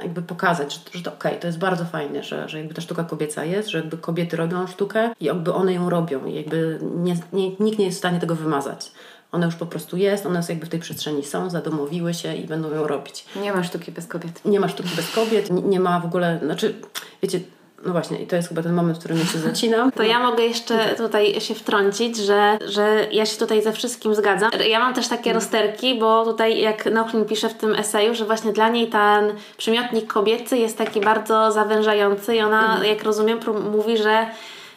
[0.03, 2.81] jakby pokazać, że, że to okej, okay, to jest bardzo fajne, że, że jakby ta
[2.81, 6.79] sztuka kobieca jest, że jakby kobiety robią sztukę i jakby one ją robią i jakby
[6.83, 8.93] nie, nie, nikt nie jest w stanie tego wymazać.
[9.33, 12.75] Ona już po prostu jest, one jakby w tej przestrzeni są, zadomowiły się i będą
[12.75, 13.25] ją robić.
[13.43, 14.45] Nie ma sztuki bez kobiet.
[14.45, 16.75] Nie ma sztuki bez kobiet, nie, nie ma w ogóle, znaczy,
[17.23, 17.41] wiecie,
[17.87, 19.93] no właśnie, i to jest chyba ten moment, w którym ja się zacinam.
[19.93, 24.51] To ja mogę jeszcze tutaj się wtrącić, że, że ja się tutaj ze wszystkim zgadzam.
[24.69, 28.53] Ja mam też takie rozterki, bo tutaj jak Nauchlin pisze w tym eseju, że właśnie
[28.53, 32.85] dla niej ten przymiotnik kobiecy jest taki bardzo zawężający i ona, mhm.
[32.85, 33.41] jak rozumiem,
[33.73, 34.27] mówi, że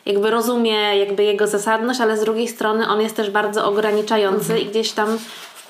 [0.06, 4.66] jakby rozumie jakby jego zasadność, ale z drugiej strony on jest też bardzo ograniczający i
[4.66, 5.18] gdzieś tam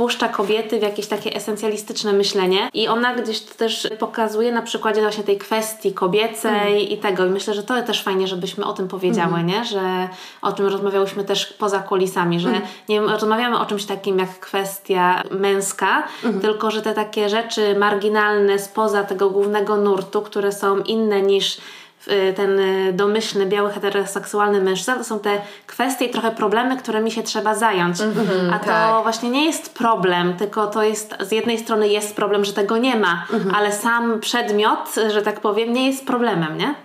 [0.02, 5.24] wpuszcza kobiety w jakieś takie esencjalistyczne myślenie i ona gdzieś też pokazuje na przykładzie właśnie
[5.24, 7.26] tej kwestii kobiecej i tego.
[7.26, 9.66] I myślę, że to też fajnie, żebyśmy o tym powiedziały, nie?
[9.66, 10.10] Że
[10.42, 16.04] o czym rozmawiałyśmy też poza kulisami, że nie rozmawiamy o czymś takim jak kwestia męska,
[16.42, 21.58] tylko że te takie rzeczy marginalne spoza tego głównego nurtu, które są inne niż
[22.36, 27.24] ten y, domyślny, biały, heteroseksualny mężczyzna, to są te kwestie i trochę problemy, którymi się
[27.24, 27.98] trzeba zająć.
[28.54, 29.04] A to tak.
[29.04, 32.96] właśnie nie jest problem, tylko to jest, z jednej strony jest problem, że tego nie
[32.96, 36.76] ma, ale sam przedmiot, że tak powiem, nie jest problemem, nie?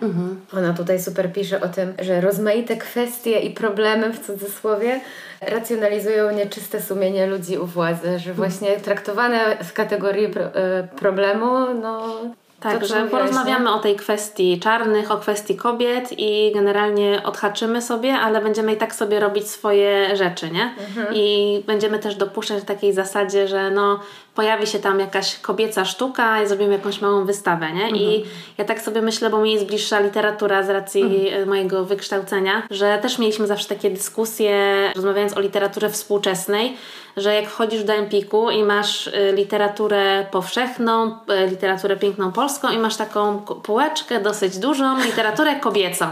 [0.59, 5.01] Ona tutaj super pisze o tym, że rozmaite kwestie i problemy w cudzysłowie
[5.41, 12.19] racjonalizują nieczyste sumienie ludzi u władzy, że właśnie traktowane w kategorii pro, e, problemu, no
[12.61, 18.15] Tak, to, że porozmawiamy o tej kwestii czarnych, o kwestii kobiet i generalnie odhaczymy sobie,
[18.15, 20.75] ale będziemy i tak sobie robić swoje rzeczy, nie?
[21.13, 24.01] I będziemy też dopuszczać w takiej zasadzie, że no
[24.37, 27.91] pojawi się tam jakaś kobieca sztuka i zrobimy jakąś małą wystawę, nie?
[27.91, 28.25] I
[28.59, 32.99] ja tak sobie myślę, bo mi jest bliższa literatura z racji e, mojego wykształcenia, że
[33.03, 34.53] też mieliśmy zawsze takie dyskusje,
[34.95, 36.77] rozmawiając o literaturze współczesnej,
[37.17, 42.79] że jak wchodzisz do Empiku i masz y, literaturę powszechną, y, literaturę piękną polską i
[42.79, 46.07] masz taką półeczkę dosyć dużą, literaturę kobiecą.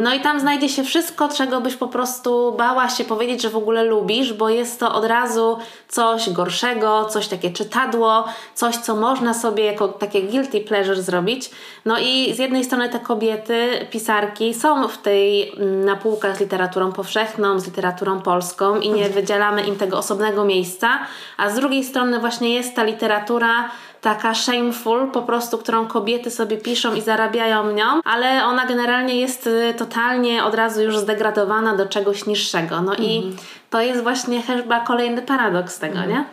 [0.00, 3.56] No i tam znajdzie się wszystko, czego byś po prostu bała się powiedzieć, że w
[3.56, 9.34] ogóle lubisz, bo jest to od razu coś gorszego, coś takie czytadło, coś, co można
[9.34, 11.50] sobie jako takie guilty pleasure zrobić.
[11.84, 16.40] No i z jednej strony te kobiety, pisarki są w tej mm, na półkach z
[16.40, 20.98] literaturą powszechną, z literaturą polską i nie wydzielamy im tego osobnego miejsca,
[21.36, 23.70] a z drugiej strony właśnie jest ta literatura
[24.02, 29.46] taka shameful, po prostu, którą kobiety sobie piszą i zarabiają nią, ale ona generalnie jest
[29.46, 32.80] y, totalnie od razu już zdegradowana do czegoś niższego.
[32.80, 33.36] No i
[33.70, 36.24] to jest właśnie chyba kolejny paradoks tego, nie?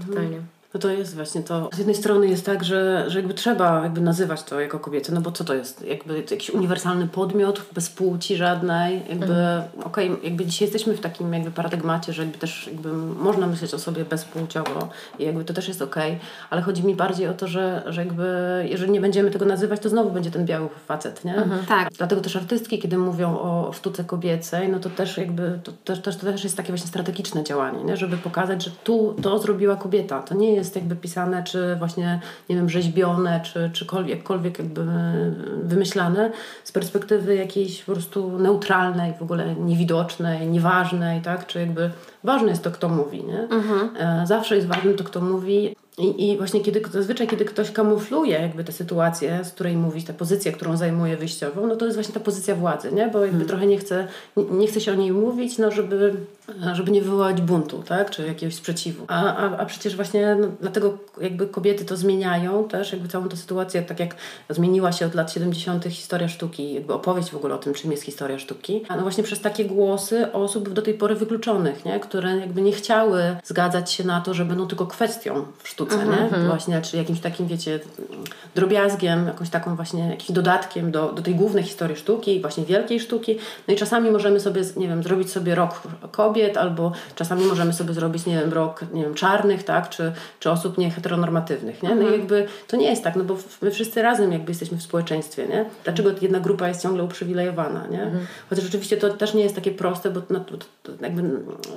[0.00, 0.49] Totalnie.
[0.74, 1.70] No to jest właśnie to.
[1.72, 5.20] Z jednej strony jest tak, że, że jakby trzeba jakby nazywać to jako kobiety, no
[5.20, 5.84] bo co to jest?
[5.86, 9.34] Jakby to jakiś uniwersalny podmiot, bez płci żadnej, jakby
[9.84, 13.78] okej, jakby dzisiaj jesteśmy w takim jakby paradygmacie, że jakby też jakby można myśleć o
[13.78, 16.18] sobie bezpłciowo i jakby to też jest okej,
[16.50, 18.24] ale chodzi mi bardziej o to, że, że jakby
[18.68, 21.34] jeżeli nie będziemy tego nazywać, to znowu będzie ten biały facet, nie?
[21.68, 21.88] Tak.
[21.98, 26.16] Dlatego też artystki, kiedy mówią o sztuce kobiecej, no to też jakby to też, też,
[26.16, 27.96] to też jest takie właśnie strategiczne działanie, nie?
[27.96, 30.22] żeby pokazać, że tu to zrobiła kobieta.
[30.22, 34.80] To nie jest jakby pisane, czy właśnie, nie wiem, rzeźbione, czy, czy kol- jakkolwiek jakby
[35.62, 36.30] wymyślane
[36.64, 41.46] z perspektywy jakiejś po prostu neutralnej, w ogóle niewidocznej, nieważnej, tak?
[41.46, 41.90] Czy jakby
[42.24, 43.48] ważne jest to, kto mówi, nie?
[44.00, 45.76] E, Zawsze jest ważne to, kto mówi.
[45.98, 50.12] I, I właśnie kiedy, zazwyczaj, kiedy ktoś kamufluje jakby tę sytuację, z której mówi, tę
[50.12, 53.08] pozycję, którą zajmuje wyjściową, no to jest właśnie ta pozycja władzy, nie?
[53.08, 56.14] Bo jakby trochę nie chce, nie, nie chce się o niej mówić, no żeby,
[56.72, 58.10] żeby nie wywołać buntu, tak?
[58.10, 59.04] Czy jakiegoś sprzeciwu.
[59.08, 63.36] A, a, a przecież właśnie no, dlatego jakby kobiety to zmieniają też, jakby całą tę
[63.36, 64.14] sytuację, tak jak
[64.50, 65.84] zmieniła się od lat 70.
[65.84, 68.84] historia sztuki, jakby opowieść w ogóle o tym, czym jest historia sztuki.
[68.88, 72.00] A no właśnie przez takie głosy osób do tej pory wykluczonych, nie?
[72.00, 76.46] Które jakby nie chciały zgadzać się na to, że będą tylko kwestią w sztuce, nie?
[76.46, 77.80] Właśnie, czy jakimś takim, wiecie,
[78.54, 83.38] drobiazgiem, jakąś taką właśnie, jakimś dodatkiem do, do tej głównej historii sztuki, właśnie wielkiej sztuki.
[83.68, 87.94] No i czasami możemy sobie, nie wiem, zrobić sobie rok kobiet, albo czasami możemy sobie
[87.94, 89.88] zrobić, nie wiem, rok, nie wiem, czarnych, tak?
[89.88, 91.94] Czy, czy osób nieheteronormatywnych, nie?
[91.94, 94.82] No i jakby to nie jest tak, no bo my wszyscy razem jakby jesteśmy w
[94.82, 95.64] społeczeństwie, nie?
[95.84, 98.10] Dlaczego jedna grupa jest ciągle uprzywilejowana, nie?
[98.50, 101.22] Chociaż oczywiście to też nie jest takie proste, bo no, to, to jakby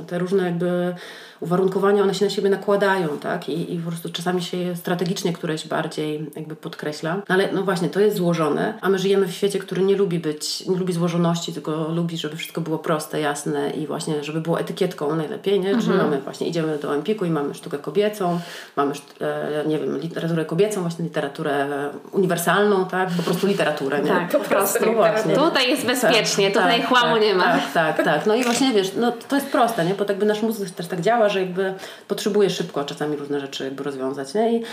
[0.07, 0.95] te różne jakby
[1.43, 3.49] uwarunkowania, one się na siebie nakładają, tak?
[3.49, 7.15] I, i po prostu czasami się je strategicznie któreś bardziej jakby podkreśla.
[7.15, 10.19] No ale no właśnie, to jest złożone, a my żyjemy w świecie, który nie lubi
[10.19, 14.59] być, nie lubi złożoności, tylko lubi, żeby wszystko było proste, jasne i właśnie, żeby było
[14.59, 15.77] etykietką najlepiej, nie?
[15.77, 18.39] Czyli mamy właśnie, idziemy do Empiku i mamy sztukę kobiecą,
[18.75, 21.67] mamy, e, nie wiem, literaturę kobiecą, właśnie literaturę
[22.11, 23.09] uniwersalną, tak?
[23.09, 24.09] Po prostu literaturę, nie?
[24.09, 24.85] Tak, po prostu.
[24.85, 25.35] No właśnie.
[25.35, 27.43] Tutaj jest bezpiecznie, tutaj chłamu tak, nie ma.
[27.43, 28.25] Tak, tak, tak.
[28.25, 29.93] No i właśnie wiesz, no to jest proste, nie?
[29.93, 31.73] Bo tak jakby nasz mózg też tak działa, że jakby
[32.07, 34.57] potrzebuje szybko czasami różne rzeczy jakby rozwiązać, nie?
[34.57, 34.63] I,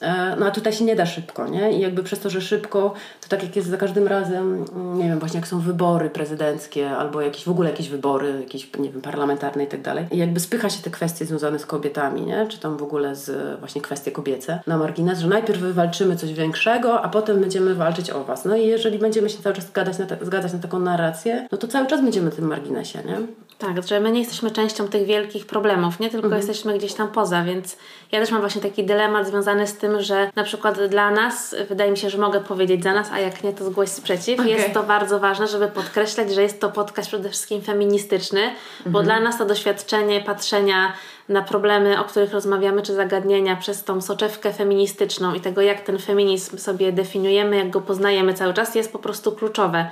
[0.00, 1.72] e, no a tutaj się nie da szybko, nie?
[1.72, 5.04] I jakby przez to, że szybko, to tak jak jest za każdym razem, mm, nie
[5.04, 9.02] wiem, właśnie jak są wybory prezydenckie albo jakieś w ogóle jakieś wybory, jakieś, nie wiem,
[9.02, 10.06] parlamentarne i tak dalej.
[10.10, 12.46] I jakby spycha się te kwestie związane z kobietami, nie?
[12.46, 17.02] Czy tam w ogóle z właśnie kwestie kobiece na margines, że najpierw wywalczymy coś większego,
[17.02, 18.44] a potem będziemy walczyć o was.
[18.44, 21.58] No i jeżeli będziemy się cały czas zgadzać na, ta, zgadzać na taką narrację, no
[21.58, 23.16] to cały czas będziemy na tym marginesie, nie?
[23.60, 26.42] Tak, że my nie jesteśmy częścią tych wielkich problemów, nie tylko Mhm.
[26.46, 27.76] jesteśmy gdzieś tam poza, więc
[28.12, 31.90] ja też mam właśnie taki dylemat związany z tym, że na przykład dla nas, wydaje
[31.90, 34.40] mi się, że mogę powiedzieć za nas, a jak nie, to zgłoś sprzeciw.
[34.40, 34.52] Okej.
[34.52, 38.40] Jest to bardzo ważne, żeby podkreślać, że jest to podcast przede wszystkim feministyczny,
[38.86, 39.04] bo Mhm.
[39.04, 40.92] dla nas to doświadczenie patrzenia
[41.28, 45.98] na problemy, o których rozmawiamy, czy zagadnienia przez tą soczewkę feministyczną i tego, jak ten
[45.98, 49.90] feminizm sobie definiujemy, jak go poznajemy cały czas, jest po prostu kluczowe.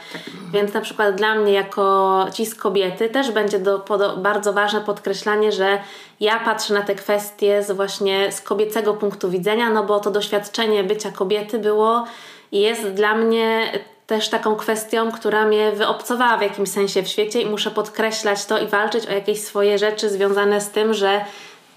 [0.53, 5.53] Więc na przykład dla mnie, jako cis kobiety, też będzie do, podo, bardzo ważne podkreślanie,
[5.53, 5.79] że
[6.21, 10.85] ja patrzę na te kwestie z właśnie z kobiecego punktu widzenia, no bo to doświadczenie
[10.85, 12.05] bycia kobiety było
[12.53, 13.73] i jest dla mnie
[14.07, 18.59] też taką kwestią, która mnie wyobcowała w jakimś sensie w świecie i muszę podkreślać to
[18.59, 21.25] i walczyć o jakieś swoje rzeczy związane z tym, że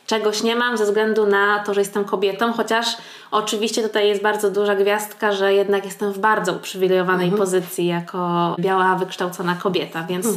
[0.07, 2.85] czegoś nie mam ze względu na to, że jestem kobietą, chociaż
[3.31, 8.95] oczywiście tutaj jest bardzo duża gwiazdka, że jednak jestem w bardzo uprzywilejowanej pozycji jako biała,
[8.95, 10.27] wykształcona kobieta, więc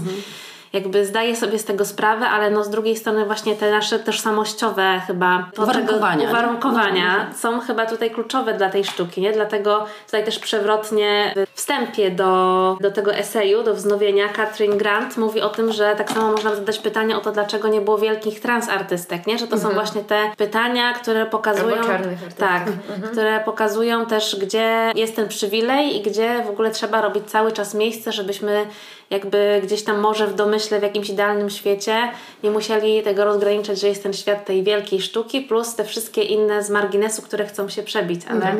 [0.74, 5.00] jakby zdaję sobie z tego sprawę, ale no z drugiej strony właśnie te nasze tożsamościowe
[5.06, 9.32] chyba Uwarunkowania, uwarunkowania są chyba tutaj kluczowe dla tej sztuki, nie?
[9.32, 15.40] Dlatego tutaj też przewrotnie w wstępie do, do tego eseju, do wznowienia Katrin Grant mówi
[15.40, 19.26] o tym, że tak samo można zadać pytanie o to, dlaczego nie było wielkich transartystek,
[19.26, 19.38] nie?
[19.38, 22.34] Że to są właśnie te pytania, które pokazują Albo czarnych artystów.
[22.34, 22.62] tak,
[23.12, 27.74] które pokazują też, gdzie jest ten przywilej i gdzie w ogóle trzeba robić cały czas
[27.74, 28.66] miejsce, żebyśmy
[29.10, 32.10] jakby gdzieś tam może w domyśle w jakimś idealnym świecie
[32.42, 36.64] nie musieli tego rozgraniczać, że jest ten świat tej wielkiej sztuki plus te wszystkie inne
[36.64, 38.56] z marginesu, które chcą się przebić, ale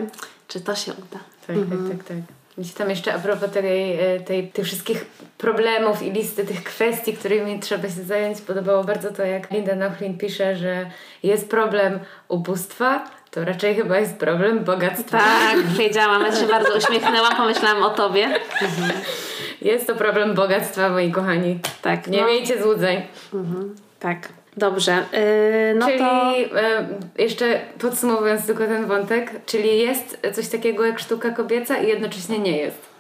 [0.48, 1.18] czy to się uda?
[1.46, 2.16] Tak, tak, tak, tak.
[2.58, 5.06] Gdzieś tam jeszcze a propos tej, e, tej, tych wszystkich
[5.38, 10.18] problemów i listy tych kwestii, którymi trzeba się zająć, podobało bardzo to, jak Linda Nochlin
[10.18, 10.90] pisze, że
[11.22, 15.18] jest problem ubóstwa, to raczej chyba jest problem bogactwa.
[15.18, 18.28] Tak, wiedziałam, ja się bardzo uśmiechnęłam, pomyślałam o tobie.
[19.62, 21.58] Jest to problem bogactwa, moi kochani.
[21.82, 23.02] Tak, Nie no, miejcie złudzeń.
[24.00, 24.28] tak.
[24.56, 26.36] Dobrze, yy, no czyli to...
[26.60, 32.38] e, jeszcze podsumowując tylko ten wątek, czyli jest coś takiego jak sztuka kobieca i jednocześnie
[32.38, 32.93] nie jest.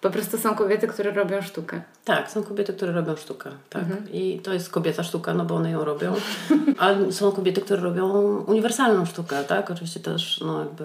[0.00, 1.80] Po prostu są kobiety, które robią sztukę.
[2.04, 3.50] Tak, są kobiety, które robią sztukę.
[3.70, 3.84] Tak.
[4.12, 6.14] I to jest kobieca sztuka, no bo one ją robią.
[6.78, 8.12] Ale są kobiety, które robią
[8.46, 9.70] uniwersalną sztukę, tak?
[9.70, 10.84] Oczywiście też, no jakby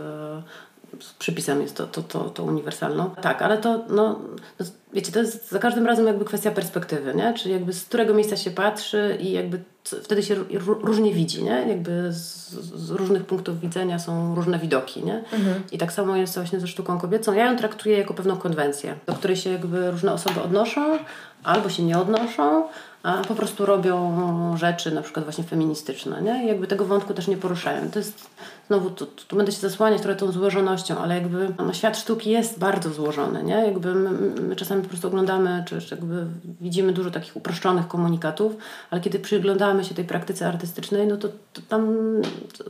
[1.00, 3.10] z przypisem jest to, to, to, to uniwersalną.
[3.21, 4.19] Tak, ale to, no,
[4.60, 7.34] no, wiecie, to jest za każdym razem jakby kwestia perspektywy, nie?
[7.34, 11.66] Czyli jakby z którego miejsca się patrzy i jakby wtedy się ró- różnie widzi, nie?
[11.68, 15.24] Jakby z, z różnych punktów widzenia są różne widoki, nie?
[15.72, 17.34] I tak samo jest właśnie ze sztuką kobiecą.
[17.34, 20.98] Ja ją traktuję jako pewną konwencję, do której się jakby różne osoby odnoszą,
[21.44, 22.64] albo się nie odnoszą,
[23.04, 26.44] a po prostu robią rzeczy na przykład właśnie feministyczne, nie?
[26.44, 27.92] I jakby tego wątku też nie poruszają.
[27.92, 28.28] To jest,
[28.72, 32.60] znowu tu, tu, będę się zasłaniać trochę tą złożonością, ale jakby no, świat sztuki jest
[32.60, 33.54] bardzo złożony, nie?
[33.54, 34.10] Jakby my,
[34.42, 36.26] my czasami po prostu oglądamy, czy, czy jakby
[36.62, 38.58] widzimy dużo takich uproszczonych komunikatów,
[38.92, 41.96] ale kiedy przyglądamy się tej praktyce artystycznej, no to, to tam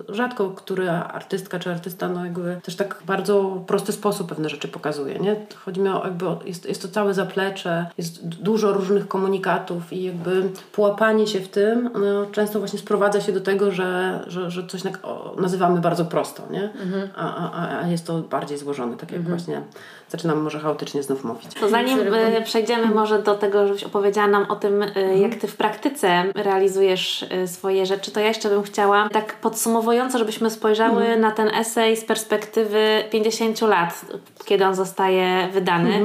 [0.10, 5.20] rzadko który artystka czy artysta no jakby też tak bardzo prosty sposób pewne rzeczy pokazuje,
[5.20, 5.36] nie?
[5.66, 10.50] Chodzi mi o jakby, jest, jest to całe zaplecze, jest dużo różnych komunikatów i jakby
[10.72, 14.82] połapanie się w tym no, często właśnie sprowadza się do tego, że, że, że coś
[14.82, 15.00] tak,
[15.38, 16.70] nazywamy bardzo prosto, nie?
[17.16, 19.62] A, a, a- a jest to bardziej złożone, tak jak właśnie
[20.10, 21.54] zaczynam może chaotycznie znów mówić.
[21.54, 25.48] To zanim e, przejdziemy może do tego, żebyś opowiedziała nam o tym, e, jak ty
[25.48, 31.18] w praktyce realizujesz e, swoje rzeczy, to ja jeszcze bym chciała tak podsumowująco, żebyśmy spojrzały
[31.18, 34.06] na ten esej z perspektywy 50 lat,
[34.46, 36.02] kiedy on zostaje wydany.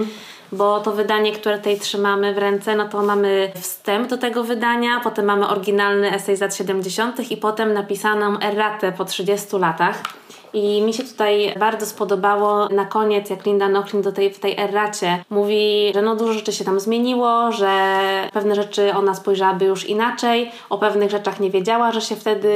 [0.52, 5.00] Bo to wydanie, które tutaj trzymamy w ręce, no to mamy wstęp do tego wydania,
[5.00, 7.30] potem mamy oryginalny esej z lat 70.
[7.30, 10.02] i potem napisaną erratę po 30 latach.
[10.56, 14.60] I mi się tutaj bardzo spodobało na koniec, jak Linda Nochlin do tej, w tej
[14.60, 17.98] erracie mówi, że no dużo rzeczy się tam zmieniło, że
[18.32, 22.48] pewne rzeczy ona spojrzałaby już inaczej, o pewnych rzeczach nie wiedziała, że się wtedy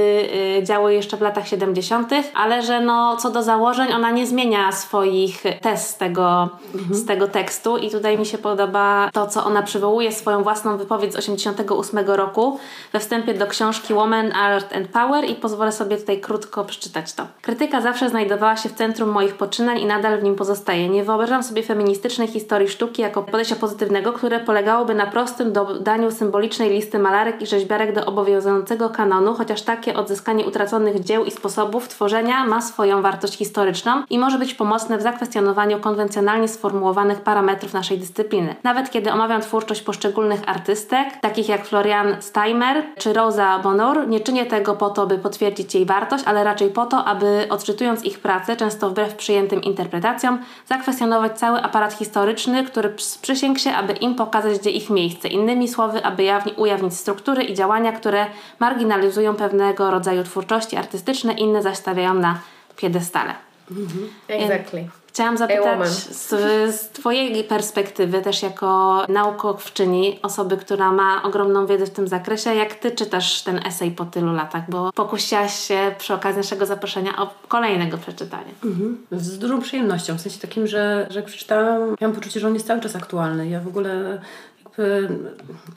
[0.58, 4.72] y, działo jeszcze w latach 70., ale że no co do założeń ona nie zmienia
[4.72, 6.48] swoich tez z tego,
[6.90, 11.12] z tego tekstu i tutaj mi się podoba to, co ona przywołuje swoją własną wypowiedź
[11.12, 12.58] z 88 roku
[12.92, 17.26] we wstępie do książki Woman, Art and Power i pozwolę sobie tutaj krótko przeczytać to.
[17.42, 20.88] Krytyka zawsze znajdowała się w centrum moich poczynań i nadal w nim pozostaje.
[20.88, 26.70] Nie wyobrażam sobie feministycznej historii sztuki jako podejścia pozytywnego, które polegałoby na prostym dodaniu symbolicznej
[26.70, 32.44] listy malarek i rzeźbiarek do obowiązującego kanonu, chociaż takie odzyskanie utraconych dzieł i sposobów tworzenia
[32.44, 38.54] ma swoją wartość historyczną i może być pomocne w zakwestionowaniu konwencjonalnie sformułowanych parametrów naszej dyscypliny.
[38.62, 44.46] Nawet kiedy omawiam twórczość poszczególnych artystek, takich jak Florian Steimer czy Rosa Bonheur, nie czynię
[44.46, 48.18] tego po to, by potwierdzić jej wartość, ale raczej po to, aby odczytując czytując ich
[48.18, 50.38] pracę, często wbrew przyjętym interpretacjom,
[50.68, 55.28] zakwestionować cały aparat historyczny, który przysięgł się, aby im pokazać, gdzie ich miejsce.
[55.28, 58.26] Innymi słowy, aby jawni, ujawnić struktury i działania, które
[58.58, 62.40] marginalizują pewnego rodzaju twórczości artystyczne, inne zaś stawiają na
[62.76, 63.34] piedestale.
[63.70, 64.08] Mhm.
[64.28, 64.88] Exactly.
[65.12, 66.28] Chciałam zapytać z,
[66.74, 72.74] z, Twojej perspektywy, też jako naukowczyni, osoby, która ma ogromną wiedzę w tym zakresie, jak
[72.74, 74.70] Ty czytasz ten esej po tylu latach?
[74.70, 78.52] Bo pokusiłaś się przy okazji naszego zaproszenia o kolejnego przeczytania.
[78.64, 79.06] Mhm.
[79.12, 82.66] Z dużą przyjemnością, w sensie takim, że, że jak przeczytałam, miałam poczucie, że on jest
[82.66, 83.48] cały czas aktualny.
[83.48, 84.20] Ja w ogóle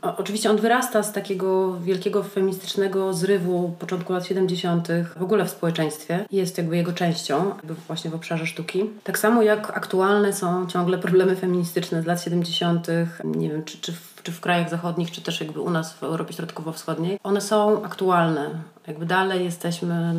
[0.01, 4.87] oczywiście on wyrasta z takiego wielkiego feministycznego zrywu początku lat 70.
[5.17, 6.25] w ogóle w społeczeństwie.
[6.31, 8.83] Jest jakby jego częścią, jakby właśnie w obszarze sztuki.
[9.03, 12.87] Tak samo jak aktualne są ciągle problemy feministyczne z lat 70.,
[13.23, 16.03] nie wiem, czy, czy, w, czy w krajach zachodnich, czy też jakby u nas w
[16.03, 17.19] Europie Środkowo-Wschodniej.
[17.23, 18.49] One są aktualne.
[18.87, 20.13] Jakby dalej jesteśmy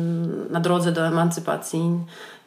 [0.49, 1.99] na drodze do emancypacji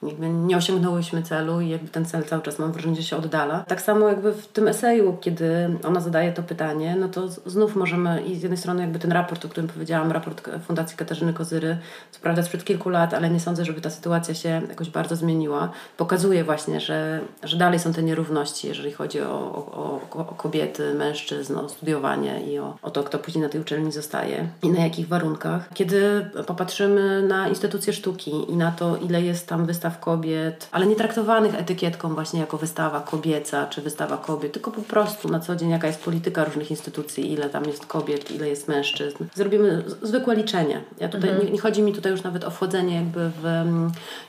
[0.03, 3.65] jakby nie osiągnęłyśmy celu i jakby ten cel cały czas mam wrażenie, że się oddala.
[3.69, 8.23] Tak samo jakby w tym eseju, kiedy ona zadaje to pytanie, no to znów możemy
[8.23, 11.79] i z jednej strony jakby ten raport, o którym powiedziałam, raport Fundacji Katarzyny Kozyry,
[12.11, 15.71] co prawda sprzed kilku lat, ale nie sądzę, żeby ta sytuacja się jakoś bardzo zmieniła,
[15.97, 21.57] pokazuje właśnie, że, że dalej są te nierówności, jeżeli chodzi o, o, o kobiety, mężczyzn,
[21.57, 25.09] o studiowanie i o, o to, kto później na tej uczelni zostaje i na jakich
[25.09, 25.69] warunkach.
[25.75, 30.87] Kiedy popatrzymy na instytucje sztuki i na to, ile jest tam wystaw wystaw kobiet, ale
[30.87, 35.57] nie traktowanych etykietką właśnie jako wystawa kobieca czy wystawa kobiet, tylko po prostu na co
[35.57, 39.24] dzień jaka jest polityka różnych instytucji, ile tam jest kobiet, ile jest mężczyzn.
[39.35, 40.81] Zrobimy zwykłe liczenie.
[41.01, 41.46] Ja tutaj, mhm.
[41.46, 43.42] nie, nie, chodzi mi tutaj już nawet o wchodzenie jakby w,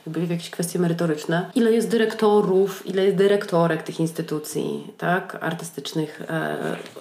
[0.06, 1.50] jakby w jakieś kwestie merytoryczne.
[1.54, 6.56] Ile jest dyrektorów, ile jest dyrektorek tych instytucji, tak, artystycznych, e,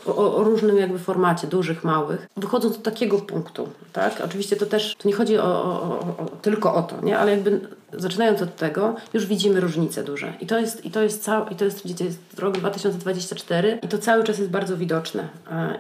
[0.05, 2.27] o, o, różnym jakby formacie, dużych, małych.
[2.37, 6.75] Wychodząc do takiego punktu, tak, oczywiście to też, to nie chodzi o, o, o tylko
[6.75, 10.33] o to, nie, ale jakby zaczynając od tego, już widzimy różnice duże.
[10.41, 13.87] I to jest, i to jest, cał, i to jest, widzicie, jest rok 2024 i
[13.87, 15.29] to cały czas jest bardzo widoczne.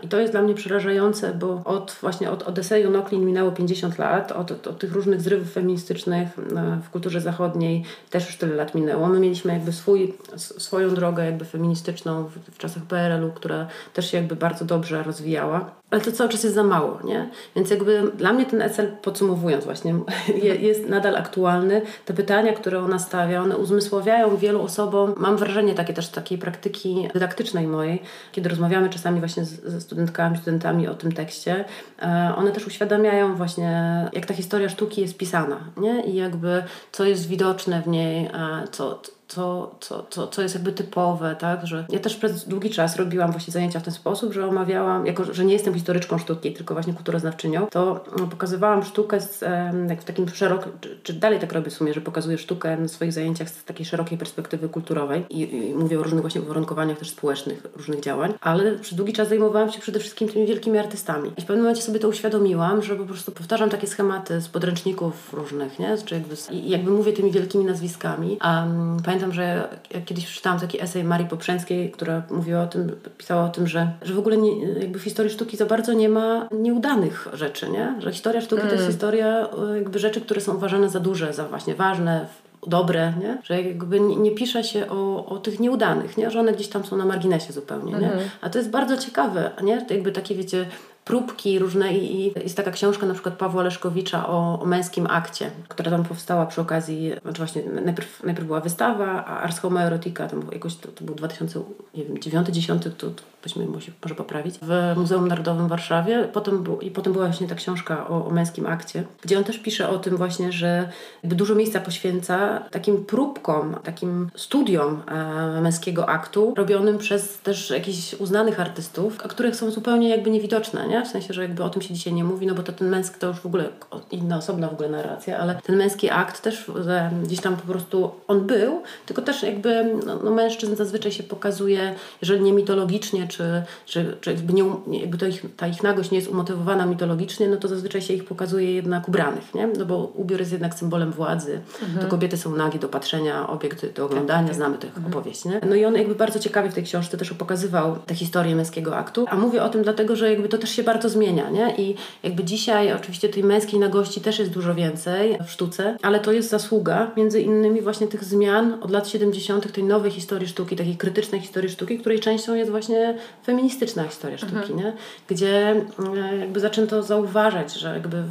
[0.01, 4.31] I to jest dla mnie przerażające, bo od właśnie od Odyseju Noklin minęło 50 lat,
[4.31, 8.75] od, od, od tych różnych zrywów feministycznych e, w kulturze zachodniej też już tyle lat
[8.75, 9.07] minęło.
[9.07, 14.17] My mieliśmy jakby swój, swoją drogę jakby feministyczną w, w czasach PRL-u, która też się
[14.17, 17.29] jakby bardzo dobrze rozwijała ale to cały czas jest za mało, nie?
[17.55, 19.95] Więc jakby dla mnie ten ECL, podsumowując właśnie,
[20.67, 21.81] jest nadal aktualny.
[22.05, 27.07] Te pytania, które ona stawia, one uzmysławiają wielu osobom, mam wrażenie takie też takiej praktyki
[27.13, 31.65] dydaktycznej mojej, kiedy rozmawiamy czasami właśnie ze studentkami, studentami o tym tekście,
[32.01, 36.05] e, one też uświadamiają właśnie, jak ta historia sztuki jest pisana, nie?
[36.05, 38.29] I jakby co jest widoczne w niej,
[38.71, 42.95] co co, co, co, co jest jakby typowe, tak, że ja też przez długi czas
[42.95, 46.73] robiłam właśnie zajęcia w ten sposób, że omawiałam, jako że nie jestem historyczką sztuki, tylko
[46.73, 49.41] właśnie kulturoznawczynią, to mm, pokazywałam sztukę z,
[49.89, 52.87] jak w takim szerokim, czy, czy, dalej tak robię w sumie, że pokazuję sztukę na
[52.87, 57.09] swoich zajęciach z takiej szerokiej perspektywy kulturowej i, i mówię o różnych właśnie uwarunkowaniach też
[57.09, 61.31] społecznych, różnych działań, ale przez długi czas zajmowałam się przede wszystkim tymi wielkimi artystami.
[61.37, 65.33] I w pewnym momencie sobie to uświadomiłam, że po prostu powtarzam takie schematy z podręczników
[65.33, 65.97] różnych, nie?
[66.05, 68.37] Czy jakby, i jakby mówię tymi wielkimi nazwiskami.
[68.39, 72.91] A um, pamiętam, że jak kiedyś przeczytałam taki esej Marii Poprzęskiej, która mówiła o tym,
[73.17, 76.09] pisała o tym, że, że w ogóle nie, jakby w historii sztuki za bardzo nie
[76.09, 77.95] ma nieudanych rzeczy, nie?
[77.99, 78.67] Że historia sztuki mm.
[78.67, 78.93] to jest mm.
[78.93, 82.25] historia e, jakby rzeczy, które są uważane za duże, za właśnie ważne,
[82.67, 83.37] dobre, nie?
[83.43, 86.31] że jakby nie, nie, pisze się o, o tych nieudanych, nie?
[86.31, 87.91] że one gdzieś tam są na marginesie zupełnie.
[87.91, 88.11] Nie?
[88.11, 88.29] Mhm.
[88.41, 89.85] A to jest bardzo ciekawe, nie?
[89.85, 90.65] To jakby takie wiecie,
[91.09, 95.91] próbki różne i, jest taka książka na przykład Pawła Leszkowicza o, o męskim akcie, która
[95.91, 100.75] tam powstała przy okazji, znaczy właśnie najpierw, najpierw była wystawa, a Ars Homoerotica, tam jakoś
[100.75, 103.07] to, to był 2009 10 to, to
[103.43, 106.29] byśmy może, może poprawić, w Muzeum Narodowym w Warszawie.
[106.33, 109.59] Potem, bu, I potem była właśnie ta książka o, o męskim akcie, gdzie on też
[109.59, 110.89] pisze o tym właśnie, że
[111.23, 118.59] dużo miejsca poświęca takim próbkom, takim studiom e, męskiego aktu, robionym przez też jakichś uznanych
[118.59, 121.05] artystów, a których są zupełnie jakby niewidoczne, nie?
[121.05, 123.19] W sensie, że jakby o tym się dzisiaj nie mówi, no bo to ten męski
[123.19, 123.69] to już w ogóle
[124.11, 128.11] inna, osobna w ogóle narracja, ale ten męski akt też e, gdzieś tam po prostu
[128.27, 133.63] on był, tylko też jakby no, no mężczyzn zazwyczaj się pokazuje, jeżeli nie mitologicznie, czy,
[133.85, 134.63] czy, czy jakby, nie,
[134.99, 138.25] jakby to ich, ta ich nagość nie jest umotywowana mitologicznie, no to zazwyczaj się ich
[138.25, 139.67] pokazuje jednak ubranych, nie?
[139.67, 142.05] No bo ubiór jest jednak symbolem władzy, mhm.
[142.05, 144.55] to kobiety są nagie do patrzenia, obiekty do oglądania, tak, tak.
[144.55, 145.07] znamy tę mhm.
[145.07, 145.61] opowieść, nie?
[145.69, 149.25] No i on jakby bardzo ciekawie w tej książce też pokazywał tę historię męskiego aktu,
[149.29, 151.75] a mówię o tym dlatego, że jakby to też się bardzo zmienia, nie?
[151.77, 156.31] I jakby dzisiaj oczywiście tej męskiej nagości też jest dużo więcej w sztuce, ale to
[156.31, 160.97] jest zasługa między innymi właśnie tych zmian od lat 70., tej nowej historii sztuki, takiej
[160.97, 164.77] krytycznej historii sztuki, której częścią jest właśnie feministyczna historia sztuki, mhm.
[164.77, 164.93] nie?
[165.27, 165.75] gdzie
[166.15, 168.23] e, jakby zaczęto zauważać, że jakby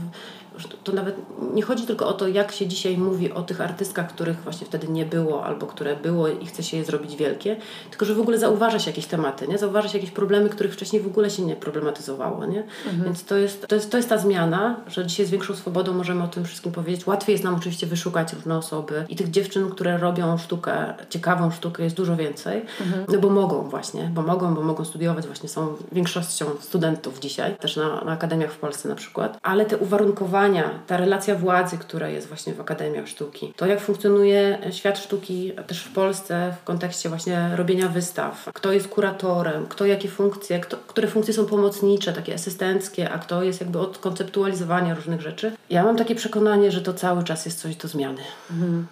[0.84, 1.16] to nawet
[1.54, 4.88] nie chodzi tylko o to, jak się dzisiaj mówi o tych artystkach, których właśnie wtedy
[4.88, 7.56] nie było, albo które było i chce się je zrobić wielkie,
[7.90, 9.58] tylko że w ogóle zauważa się jakieś tematy, nie?
[9.58, 12.62] Zauważa się jakieś problemy, których wcześniej w ogóle się nie problematyzowało, nie?
[12.86, 13.04] Mhm.
[13.04, 16.22] Więc to jest, to, jest, to jest ta zmiana, że dzisiaj z większą swobodą możemy
[16.22, 17.06] o tym wszystkim powiedzieć.
[17.06, 21.84] Łatwiej jest nam oczywiście wyszukać różne osoby i tych dziewczyn, które robią sztukę, ciekawą sztukę
[21.84, 23.04] jest dużo więcej, mhm.
[23.08, 27.76] no bo mogą właśnie, bo mogą, bo mogą studiować, właśnie są większością studentów dzisiaj, też
[27.76, 30.47] na, na akademiach w Polsce na przykład, ale te uwarunkowania,
[30.86, 35.84] ta relacja władzy, która jest właśnie w akademiach sztuki, to jak funkcjonuje świat sztuki też
[35.84, 41.08] w Polsce w kontekście właśnie robienia wystaw, kto jest kuratorem, kto jakie funkcje, kto, które
[41.08, 45.52] funkcje są pomocnicze, takie asystenckie, a kto jest jakby od konceptualizowania różnych rzeczy.
[45.70, 48.22] Ja mam takie przekonanie, że to cały czas jest coś do zmiany.
[48.50, 48.86] Mhm.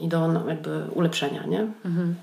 [0.00, 1.66] I do no, jakby ulepszenia, nie?
[1.84, 2.14] Mhm.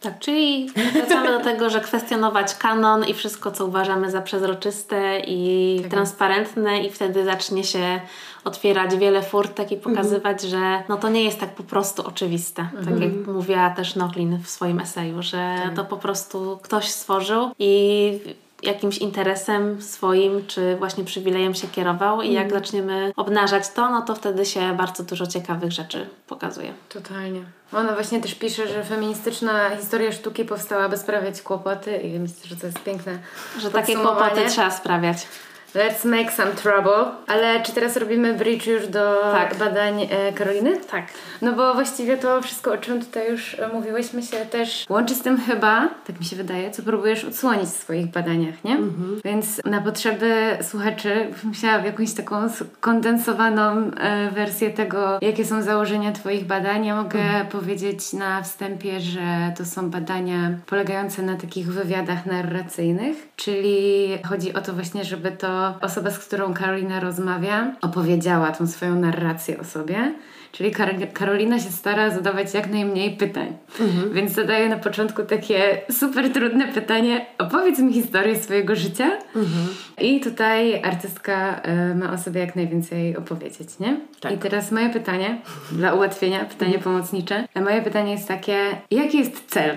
[0.00, 5.78] Tak, czyli wracamy do tego, że kwestionować kanon i wszystko, co uważamy za przezroczyste i
[5.82, 8.00] tak transparentne i wtedy zacznie się
[8.44, 9.96] otwierać wiele furtek i mhm.
[9.96, 10.50] pokazywać, mhm.
[10.50, 12.62] że no to nie jest tak po prostu oczywiste.
[12.62, 13.00] Tak mhm.
[13.00, 15.74] Tak jak mówiła też Noklin w swoim eseju, że tak.
[15.74, 18.20] to po prostu ktoś stworzył i
[18.62, 22.64] jakimś interesem swoim, czy właśnie przywilejem się kierował i jak mhm.
[22.64, 26.72] zaczniemy obnażać to, no to wtedy się bardzo dużo ciekawych rzeczy pokazuje.
[26.88, 27.42] Totalnie.
[27.72, 32.56] Ona właśnie też pisze, że feministyczna historia sztuki powstała, by sprawiać kłopoty i myślę, że
[32.56, 33.18] to jest piękne
[33.58, 35.26] Że takie kłopoty trzeba sprawiać.
[35.74, 37.04] Let's make some trouble.
[37.26, 39.56] Ale czy teraz robimy bridge już do tak.
[39.56, 40.80] badań e, Karoliny?
[40.90, 41.04] Tak.
[41.42, 45.22] No bo właściwie to wszystko, o czym tutaj już e, mówiłyśmy się też łączy z
[45.22, 48.72] tym chyba, tak mi się wydaje, co próbujesz odsłonić w swoich badaniach, nie?
[48.72, 49.20] Mhm.
[49.24, 52.36] Więc na potrzeby słuchaczy musiała w jakąś taką
[52.80, 56.86] kondensowaną e, wersję tego, jakie są założenia Twoich badań.
[56.86, 57.46] Ja mogę mhm.
[57.46, 64.60] powiedzieć na wstępie, że to są badania polegające na takich wywiadach narracyjnych, czyli chodzi o
[64.60, 70.14] to właśnie, żeby to osoba, z którą Karolina rozmawia, opowiedziała tą swoją narrację o sobie.
[70.52, 73.56] Czyli Kar- Karolina się stara zadawać jak najmniej pytań.
[73.80, 74.12] Mhm.
[74.12, 79.10] Więc zadaje na początku takie super trudne pytanie: opowiedz mi historię swojego życia.
[79.36, 79.68] Mhm.
[80.00, 81.60] I tutaj artystka
[81.92, 84.00] y, ma o sobie jak najwięcej opowiedzieć, nie?
[84.20, 84.32] Tak.
[84.32, 85.40] I teraz moje pytanie,
[85.72, 86.82] dla ułatwienia, pytanie mhm.
[86.84, 87.48] pomocnicze.
[87.54, 88.58] Moje pytanie jest takie:
[88.90, 89.76] jaki jest cel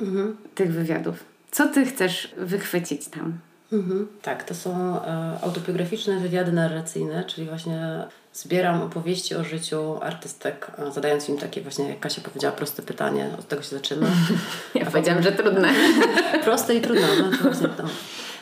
[0.00, 0.36] mhm.
[0.54, 1.24] tych wywiadów?
[1.50, 3.32] Co ty chcesz wychwycić tam?
[3.72, 4.08] Mhm.
[4.22, 10.92] Tak, to są e, autobiograficzne wywiady narracyjne, czyli właśnie zbieram opowieści o życiu artystek, e,
[10.92, 14.06] zadając im takie właśnie, jak Kasia powiedziała, proste pytanie, od tego się zaczyna.
[14.74, 15.68] Ja powiedziałam, że trudne.
[16.44, 17.68] proste i trudne, no to właśnie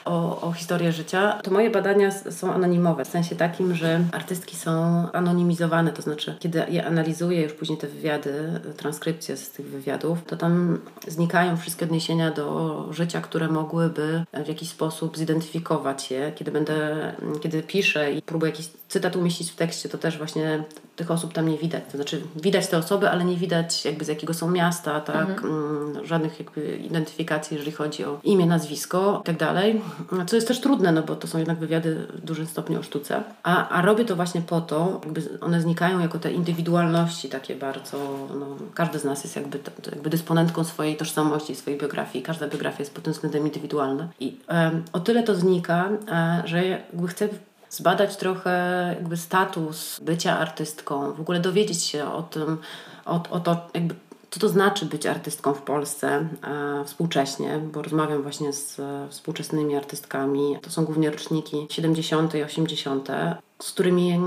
[0.05, 4.71] o, o historię życia, to moje badania są anonimowe, w sensie takim, że artystki są
[5.13, 10.37] anonimizowane, to znaczy, kiedy je analizuję już później te wywiady, transkrypcje z tych wywiadów, to
[10.37, 10.79] tam
[11.09, 16.33] znikają wszystkie odniesienia do życia, które mogłyby w jakiś sposób zidentyfikować je.
[16.35, 20.65] Kiedy będę, kiedy piszę i próbuję jakiś cytat umieścić w tekście, to też właśnie
[20.97, 21.85] tych osób tam nie widać.
[21.93, 25.29] To znaczy widać te osoby, ale nie widać jakby z jakiego są miasta, tak?
[25.29, 25.55] Mhm.
[25.55, 29.83] Mm, żadnych jakby identyfikacji, jeżeli chodzi o imię, nazwisko i tak dalej.
[30.27, 33.23] Co jest też trudne, no bo to są jednak wywiady w dużym stopniu o sztuce.
[33.43, 38.29] A, a robię to właśnie po to, jakby one znikają jako te indywidualności takie bardzo,
[38.41, 39.59] no, każdy z nas jest jakby,
[39.91, 42.25] jakby dysponentką swojej tożsamości, swojej biografii.
[42.25, 44.09] Każda biografia jest pod tym względem indywidualna.
[44.21, 44.39] I
[44.93, 47.29] o tyle to znika, e, że jakby chcę
[47.71, 52.59] zbadać trochę jakby status bycia artystką, w ogóle dowiedzieć się o tym,
[53.05, 53.95] o, o to jakby
[54.31, 59.77] co to znaczy być artystką w Polsce e, współcześnie, bo rozmawiam właśnie z e, współczesnymi
[59.77, 60.57] artystkami.
[60.63, 62.35] To są głównie roczniki 70.
[62.35, 63.09] i 80.,
[63.63, 64.19] z którymi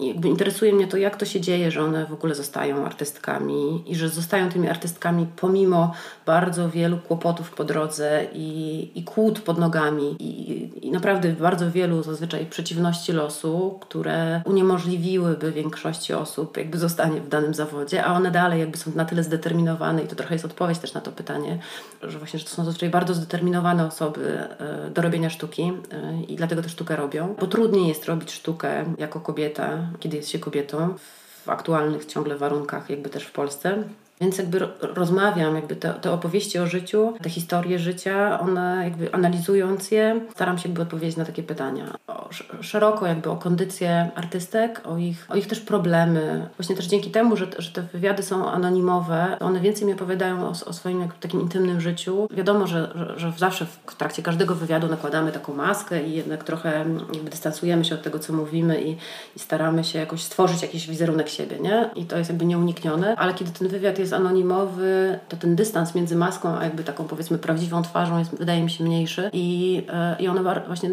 [0.00, 3.96] jakby interesuje mnie to, jak to się dzieje, że one w ogóle zostają artystkami i
[3.96, 5.94] że zostają tymi artystkami pomimo
[6.26, 10.16] bardzo wielu kłopotów po drodze i, i kłód pod nogami.
[10.18, 17.28] I, i naprawdę bardzo wielu zazwyczaj przeciwności losu, które uniemożliwiłyby większości osób jakby zostanie w
[17.28, 20.78] danym zawodzie, a one dalej jakby są na tyle zdeterminowane i to trochę jest odpowiedź
[20.78, 21.58] też na to pytanie,
[22.02, 26.36] że właśnie, że to są zazwyczaj bardzo zdeterminowane osoby e, do robienia sztuki e, i
[26.36, 29.38] dlatego też sztukę robią, bo trudniej jest robić sztukę jako kobieta
[30.00, 30.94] kiedy jest się kobietą
[31.44, 33.84] w aktualnych ciągle warunkach, jakby też w Polsce.
[34.20, 39.90] Więc jakby rozmawiam, jakby te, te, opowieści o życiu, te historie życia, one jakby analizując
[39.90, 41.84] je, staram się jakby odpowiedzieć na takie pytania.
[42.06, 42.28] O,
[42.60, 46.48] szeroko jakby o kondycję artystek, o ich, o ich też problemy.
[46.56, 50.50] Właśnie też dzięki temu, że, że te wywiady są anonimowe, one więcej mi opowiadają o,
[50.66, 52.28] o swoim takim intymnym życiu.
[52.30, 56.84] Wiadomo, że, że, że, zawsze w trakcie każdego wywiadu nakładamy taką maskę i jednak trochę
[57.14, 58.96] jakby dystansujemy się od tego, co mówimy i,
[59.36, 61.90] i staramy się jakoś stworzyć jakiś wizerunek siebie, nie?
[61.96, 65.94] I to jest jakby nieuniknione, ale kiedy ten wywiad jest jest anonimowy, to ten dystans
[65.94, 70.16] między maską a jakby taką powiedzmy prawdziwą twarzą jest wydaje mi się mniejszy i, e,
[70.20, 70.90] i one właśnie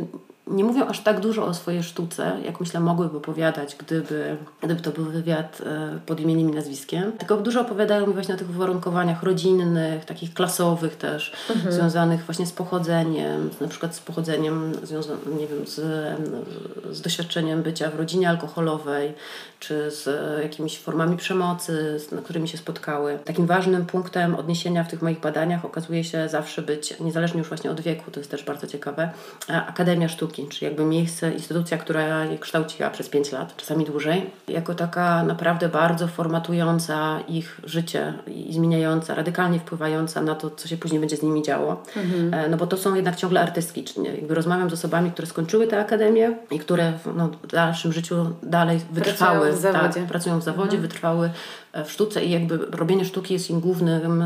[0.47, 4.91] nie mówią aż tak dużo o swojej sztuce, jak myślę mogłyby opowiadać, gdyby, gdyby to
[4.91, 7.11] był wywiad e, pod imieniem i nazwiskiem.
[7.11, 11.73] Tylko dużo opowiadają mi właśnie o tych uwarunkowaniach rodzinnych, takich klasowych też, mhm.
[11.73, 15.81] związanych właśnie z pochodzeniem, na przykład z pochodzeniem związanym, nie wiem, z,
[16.91, 19.13] z doświadczeniem bycia w rodzinie alkoholowej,
[19.67, 20.09] czy z
[20.43, 23.19] jakimiś formami przemocy, z, którymi się spotkały.
[23.25, 27.71] Takim ważnym punktem odniesienia w tych moich badaniach okazuje się zawsze być, niezależnie już właśnie
[27.71, 29.09] od wieku, to jest też bardzo ciekawe,
[29.47, 34.75] Akademia Sztuki, czyli jakby miejsce, instytucja, która je kształciła przez 5 lat, czasami dłużej, jako
[34.75, 40.99] taka naprawdę bardzo formatująca ich życie i zmieniająca, radykalnie wpływająca na to, co się później
[40.99, 41.83] będzie z nimi działo.
[41.95, 42.33] Mhm.
[42.33, 45.79] E, no bo to są jednak ciągle artystki, jakby rozmawiam z osobami, które skończyły tę
[45.79, 50.43] akademię i które no, w dalszym życiu dalej wytrwały, pracują w zawodzie, tak, pracują w
[50.43, 50.81] zawodzie mhm.
[50.81, 51.29] wytrwały
[51.85, 54.23] w sztuce i jakby robienie sztuki jest im głównym,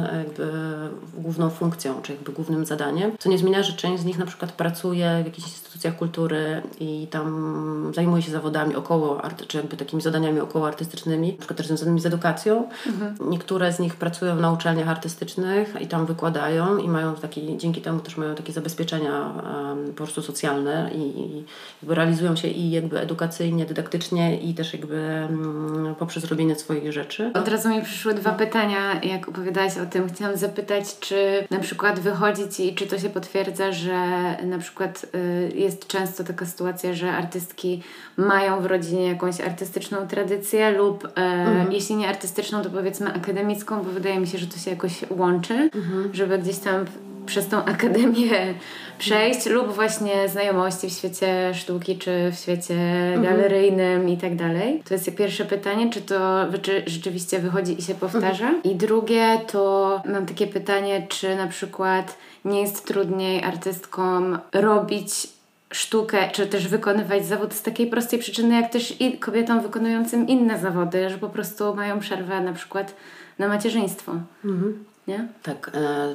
[1.18, 3.12] główną funkcją, czy jakby głównym zadaniem.
[3.20, 7.08] Co nie zmienia, że część z nich na przykład pracuje w jakichś instytucjach kultury i
[7.12, 12.00] tam zajmuje się zawodami około, czy jakby takimi zadaniami około artystycznymi, na przykład też związanymi
[12.02, 12.70] z edukacją.
[12.88, 13.16] Mhm.
[13.30, 18.00] Niektóre z nich pracują na uczelniach artystycznych i tam wykładają i mają taki, dzięki temu
[18.00, 21.44] też mają takie zabezpieczenia um, po prostu socjalne i, i
[21.82, 27.32] jakby realizują się i jakby edukacyjnie, dydaktycznie i też jakby um, poprzez robienie swoich rzeczy.
[27.40, 30.10] Od razu mi przyszły dwa pytania, jak opowiadałaś o tym.
[30.10, 33.98] Chciałam zapytać, czy na przykład wychodzi Ci, czy to się potwierdza, że
[34.44, 37.84] na przykład y, jest często taka sytuacja, że artystki
[38.18, 41.72] mają w rodzinie jakąś artystyczną tradycję lub y, mhm.
[41.72, 45.54] jeśli nie artystyczną, to powiedzmy akademicką, bo wydaje mi się, że to się jakoś łączy,
[45.54, 46.10] mhm.
[46.14, 46.86] żeby gdzieś tam
[47.30, 48.54] przez tą akademię
[48.98, 53.24] przejść lub właśnie znajomości w świecie sztuki, czy w świecie mhm.
[53.24, 54.84] galeryjnym i tak dalej.
[54.88, 58.46] To jest pierwsze pytanie, czy to czy rzeczywiście wychodzi i się powtarza?
[58.46, 58.64] Mhm.
[58.64, 65.28] I drugie to mam takie pytanie, czy na przykład nie jest trudniej artystkom robić
[65.72, 70.60] sztukę, czy też wykonywać zawód z takiej prostej przyczyny, jak też i kobietom wykonującym inne
[70.60, 72.96] zawody, że po prostu mają przerwę na przykład
[73.40, 74.12] na macierzyństwo.
[74.46, 75.28] Mhm nie?
[75.44, 76.14] Tak, e,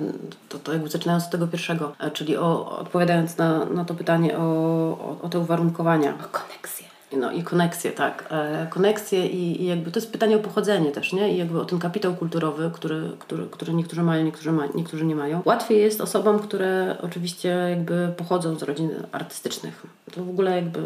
[0.49, 4.39] to, to jakby zaczynając od tego pierwszego, e, czyli o, odpowiadając na, na to pytanie
[4.39, 6.15] o, o, o te uwarunkowania.
[6.15, 6.84] O koneksję.
[7.17, 8.25] No i koneksje, tak.
[8.31, 11.35] E, koneksje i, i, jakby to jest pytanie o pochodzenie też, nie?
[11.35, 15.15] I jakby o ten kapitał kulturowy, który, który, który niektórzy mają, niektórzy, ma, niektórzy nie
[15.15, 15.43] mają.
[15.45, 19.87] Łatwiej jest osobom, które oczywiście jakby pochodzą z rodzin artystycznych.
[20.15, 20.81] To w ogóle jakby,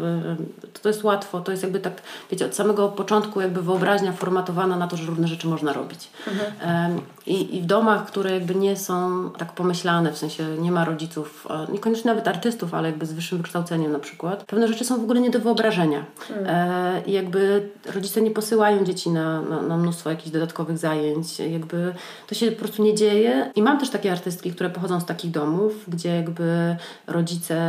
[0.81, 1.93] to jest łatwo, to jest jakby tak,
[2.31, 6.09] wiecie, od samego początku jakby wyobraźnia formatowana na to, że różne rzeczy można robić.
[6.27, 6.99] Mhm.
[7.25, 11.47] I, I w domach, które jakby nie są tak pomyślane, w sensie nie ma rodziców,
[11.73, 15.21] niekoniecznie nawet artystów, ale jakby z wyższym wykształceniem na przykład, pewne rzeczy są w ogóle
[15.21, 16.05] nie do wyobrażenia.
[16.45, 21.39] E, I jakby rodzice nie posyłają dzieci na, na, na, mnóstwo jakichś dodatkowych zajęć.
[21.39, 21.93] Jakby
[22.27, 23.51] to się po prostu nie dzieje.
[23.55, 26.75] I mam też takie artystki, które pochodzą z takich domów, gdzie jakby
[27.07, 27.59] rodzice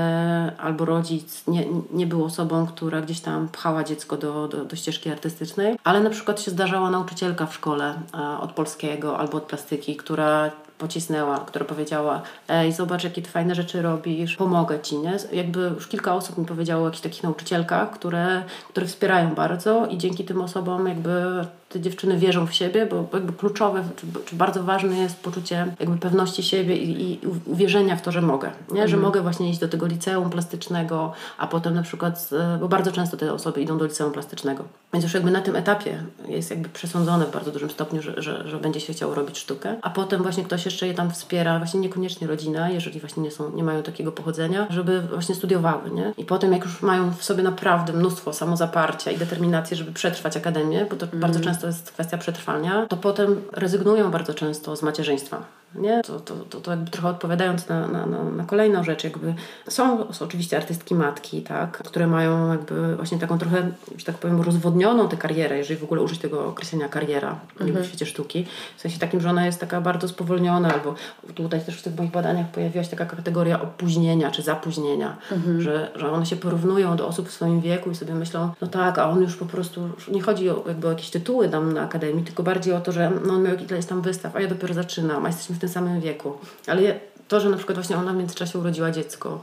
[0.58, 5.10] albo rodzic nie, nie był osobą, która gdzieś tam pchała dziecko do, do, do ścieżki
[5.10, 9.96] artystycznej, ale na przykład się zdarzała nauczycielka w szkole e, od polskiego albo od plastyki,
[9.96, 10.50] która
[10.80, 15.16] pocisnęła, która powiedziała ej, zobacz jakie ty fajne rzeczy robisz, pomogę ci, nie?
[15.32, 19.98] Jakby już kilka osób mi powiedziało o jakichś takich nauczycielkach, które, które wspierają bardzo i
[19.98, 24.64] dzięki tym osobom jakby te dziewczyny wierzą w siebie, bo jakby kluczowe, czy, czy bardzo
[24.64, 28.88] ważne jest poczucie jakby pewności siebie i, i uwierzenia w to, że mogę, nie?
[28.88, 29.02] Że mhm.
[29.02, 33.32] mogę właśnie iść do tego liceum plastycznego, a potem na przykład, bo bardzo często te
[33.32, 34.64] osoby idą do liceum plastycznego.
[34.92, 38.48] Więc już jakby na tym etapie jest jakby przesądzone w bardzo dużym stopniu, że, że,
[38.48, 41.80] że będzie się chciało robić sztukę, a potem właśnie ktoś jeszcze je tam wspiera, właśnie
[41.80, 46.14] niekoniecznie rodzina, jeżeli właśnie nie, są, nie mają takiego pochodzenia, żeby właśnie studiowały, nie?
[46.18, 50.86] I potem jak już mają w sobie naprawdę mnóstwo samozaparcia i determinacji, żeby przetrwać akademię,
[50.90, 51.20] bo to mm.
[51.20, 55.59] bardzo często jest kwestia przetrwania, to potem rezygnują bardzo często z macierzyństwa.
[55.74, 56.02] Nie?
[56.02, 59.34] To, to, to, to jakby trochę odpowiadając na, na, na, kolejną rzecz, jakby
[59.68, 64.40] są, są oczywiście artystki matki, tak, które mają jakby właśnie taką trochę, że tak powiem,
[64.40, 67.84] rozwodnioną tę karierę, jeżeli w ogóle użyć tego określenia kariera mhm.
[67.84, 68.46] w świecie sztuki.
[68.76, 70.94] W sensie takim, że ona jest taka bardzo spowolniona, albo
[71.34, 75.60] tutaj też w tych moich badaniach pojawiła się taka kategoria opóźnienia czy zapóźnienia, mhm.
[75.60, 78.98] że, że one się porównują do osób w swoim wieku i sobie myślą, no tak,
[78.98, 82.24] a on już po prostu, nie chodzi o, jakby o jakieś tytuły tam na akademii,
[82.24, 85.24] tylko bardziej o to, że no, on miał ileś tam wystaw, a ja dopiero zaczynam,
[85.24, 86.32] a jesteśmy w tym samym wieku.
[86.66, 87.00] Ale
[87.30, 89.40] to, że na przykład właśnie ona w międzyczasie urodziła dziecko,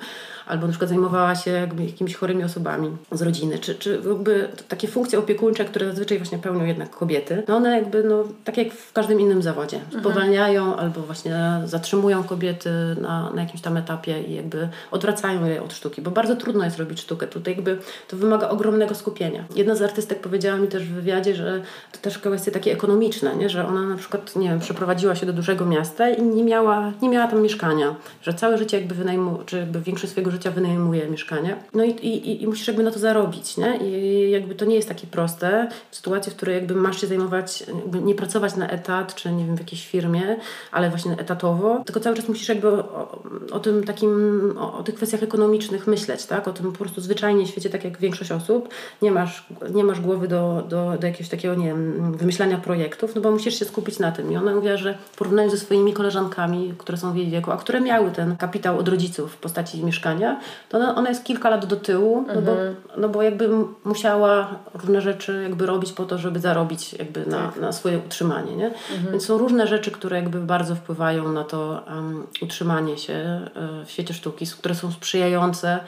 [0.48, 4.88] albo na przykład zajmowała się jakby jakimiś chorymi osobami z rodziny, czy, czy jakby takie
[4.88, 8.94] funkcje opiekuńcze, które zazwyczaj właśnie pełnią jednak kobiety, no one jakby, no tak jak w
[8.94, 10.02] każdym innym zawodzie, mhm.
[10.02, 12.70] spowalniają albo właśnie zatrzymują kobiety
[13.02, 16.78] na, na jakimś tam etapie i jakby odwracają je od sztuki, bo bardzo trudno jest
[16.78, 17.28] robić sztukę.
[17.28, 17.78] Tutaj jakby
[18.08, 19.44] to wymaga ogromnego skupienia.
[19.56, 21.62] Jedna z artystek powiedziała mi też w wywiadzie, że
[21.92, 23.50] to też kwestie takie ekonomiczne, nie?
[23.50, 27.10] że ona na przykład, nie wiem, przeprowadziła się do dużego miasta i nie miała, nie
[27.10, 31.08] miała tam mieszkania mieszkania, że całe życie jakby wynajmuje, czy jakby większość swojego życia wynajmuje
[31.08, 31.56] mieszkanie.
[31.74, 33.78] No i, i, i musisz jakby na to zarobić, nie?
[33.78, 35.68] I jakby to nie jest takie proste.
[35.92, 37.64] W sytuacji, w której jakby masz się zajmować,
[38.04, 40.38] nie pracować na etat, czy nie wiem, w jakiejś firmie,
[40.72, 43.22] ale właśnie etatowo, tylko cały czas musisz jakby o,
[43.52, 46.48] o tym takim, o, o, tych kwestiach ekonomicznych myśleć, tak?
[46.48, 48.70] O tym po prostu zwyczajnie w świecie, tak jak większość osób,
[49.02, 53.22] nie masz, nie masz głowy do, do, do jakiegoś takiego, nie wiem, wymyślania projektów, no
[53.22, 54.32] bo musisz się skupić na tym.
[54.32, 57.82] I ona mówiła, że w porównaniu ze swoimi koleżankami, które są w jej wieku, które
[57.82, 60.39] miały ten kapitał od rodziców w postaci mieszkania,
[60.70, 62.76] to ona, ona jest kilka lat do tyłu, no, bo, mhm.
[62.97, 63.49] no bo jakby
[63.84, 67.61] musiała różne rzeczy jakby robić po to, żeby zarobić jakby na, tak.
[67.61, 68.65] na swoje utrzymanie, nie?
[68.65, 69.11] Mhm.
[69.11, 73.91] Więc są różne rzeczy, które jakby bardzo wpływają na to um, utrzymanie się e, w
[73.91, 75.80] świecie sztuki, które są sprzyjające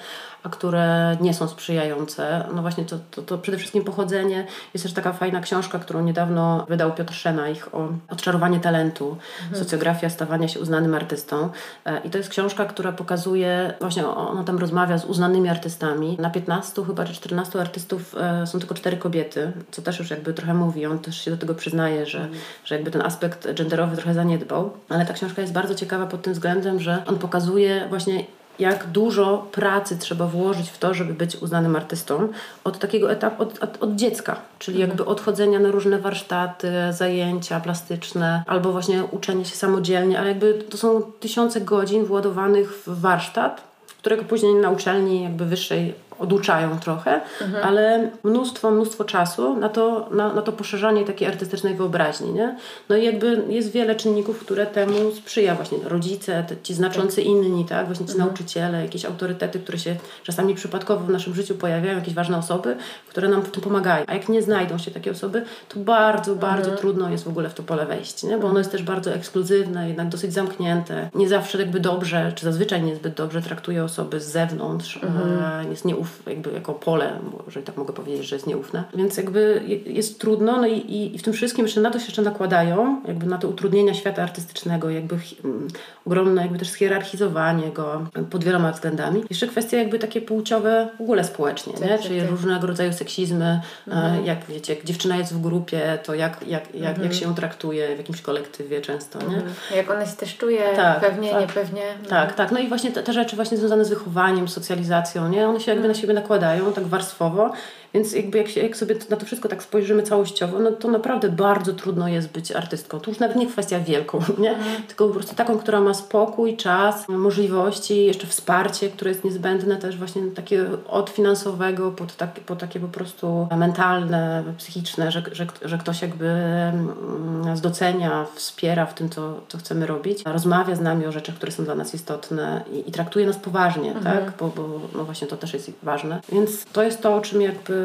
[0.44, 2.46] a które nie są sprzyjające.
[2.56, 4.46] No właśnie to, to, to przede wszystkim pochodzenie.
[4.74, 9.64] Jest też taka fajna książka, którą niedawno wydał Piotr Szenajch o odczarowanie talentu, mhm.
[9.64, 11.50] socjografia stawania się uznanym artystą.
[11.86, 16.18] E, I to jest książka, która pokazuje, właśnie ona tam rozmawia z uznanymi artystami.
[16.20, 20.34] Na 15 chyba czy 14 artystów e, są tylko cztery kobiety, co też już jakby
[20.34, 20.86] trochę mówi.
[20.86, 22.40] On też się do tego przyznaje, że, mhm.
[22.66, 24.72] że jakby ten aspekt genderowy trochę zaniedbał.
[24.90, 28.24] Ale ta książka jest bardzo ciekawa pod tym względem, że on pokazuje właśnie
[28.60, 32.30] jak dużo pracy trzeba włożyć w to, żeby być uznanym artystą
[32.64, 34.90] od takiego etapu, od, od, od dziecka, czyli mhm.
[34.90, 40.78] jakby odchodzenia na różne warsztaty, zajęcia plastyczne, albo właśnie uczenie się samodzielnie, ale jakby to
[40.78, 43.64] są tysiące godzin władowanych w warsztat,
[44.00, 47.64] którego później na uczelni jakby wyższej oduczają trochę, mhm.
[47.64, 52.56] ale mnóstwo, mnóstwo czasu na to, na, na to poszerzanie takiej artystycznej wyobraźni, nie?
[52.90, 57.26] No i jakby jest wiele czynników, które temu sprzyja właśnie rodzice, ci znaczący tak.
[57.26, 57.86] inni, tak?
[57.86, 58.28] Właśnie ci mhm.
[58.28, 62.76] nauczyciele, jakieś autorytety, które się czasami przypadkowo w naszym życiu pojawiają, jakieś ważne osoby,
[63.10, 64.06] które nam w tym pomagają.
[64.08, 66.78] A jak nie znajdą się takie osoby, to bardzo, bardzo mhm.
[66.78, 68.38] trudno jest w ogóle w to pole wejść, nie?
[68.38, 71.10] Bo ono jest też bardzo ekskluzywne, jednak dosyć zamknięte.
[71.16, 75.70] Nie zawsze jakby dobrze, czy zazwyczaj niezbyt dobrze traktuje osoby z zewnątrz, mhm.
[75.72, 78.84] jest nieufne jakby jako pole, jeżeli tak mogę powiedzieć, że jest nieufne.
[78.96, 82.06] Więc jakby jest trudno, no i, i, i w tym wszystkim jeszcze na to się
[82.06, 85.68] jeszcze nakładają, jakby na te utrudnienia świata artystycznego, jakby um,
[86.06, 89.24] ogromne jakby też schierarchizowanie go pod wieloma względami.
[89.30, 91.90] Jeszcze kwestie jakby takie płciowe w ogóle społecznie, tak, nie?
[91.90, 92.30] Tak, czyli tak.
[92.30, 94.26] różnego rodzaju seksizmy, e, mhm.
[94.26, 97.04] jak wiecie, jak dziewczyna jest w grupie, to jak, jak, jak, mhm.
[97.04, 99.36] jak się ją traktuje w jakimś kolektywie często, nie?
[99.36, 99.54] Mhm.
[99.76, 101.42] Jak ona się też czuje, tak, pewnie, tak.
[101.42, 101.82] niepewnie.
[102.10, 102.34] Tak, mhm.
[102.34, 102.52] tak.
[102.52, 105.48] No i właśnie te, te rzeczy właśnie związane z wychowaniem, socjalizacją, nie?
[105.48, 107.52] One się jakby na siebie nakładają tak warstwowo
[107.94, 111.30] więc jakby jak, się, jak sobie na to wszystko tak spojrzymy całościowo, no to naprawdę
[111.30, 113.00] bardzo trudno jest być artystką.
[113.00, 114.52] To już nawet nie kwestia wielką, nie?
[114.52, 114.84] Mhm.
[114.84, 119.98] tylko po prostu taką, która ma spokój, czas, możliwości, jeszcze wsparcie, które jest niezbędne też
[119.98, 125.78] właśnie takie od finansowego po, tak, po takie po prostu mentalne, psychiczne, że, że, że
[125.78, 131.06] ktoś jakby mm, nas docenia, wspiera w tym, co, co chcemy robić, rozmawia z nami
[131.06, 134.06] o rzeczach, które są dla nas istotne i, i traktuje nas poważnie, mhm.
[134.06, 134.34] tak?
[134.40, 136.22] Bo, bo no właśnie to też jest ważne.
[136.32, 137.79] Więc to jest to, o czym jakby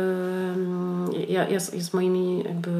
[1.29, 2.71] ja, ja, z, z moimi jakby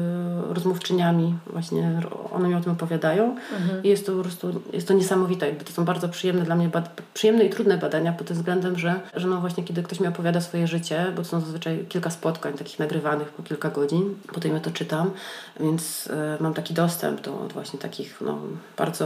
[0.49, 2.01] rozmówczyniami właśnie
[2.31, 3.83] one mi o tym opowiadają mhm.
[3.83, 6.69] i jest to po prostu, jest to niesamowite, jakby to są bardzo przyjemne dla mnie,
[7.13, 10.41] przyjemne i trudne badania pod tym względem, że, że no właśnie kiedy ktoś mi opowiada
[10.41, 14.59] swoje życie, bo to są zazwyczaj kilka spotkań takich nagrywanych po kilka godzin, potem ja
[14.59, 15.11] to czytam,
[15.59, 18.37] więc y, mam taki dostęp do właśnie takich no,
[18.77, 19.05] bardzo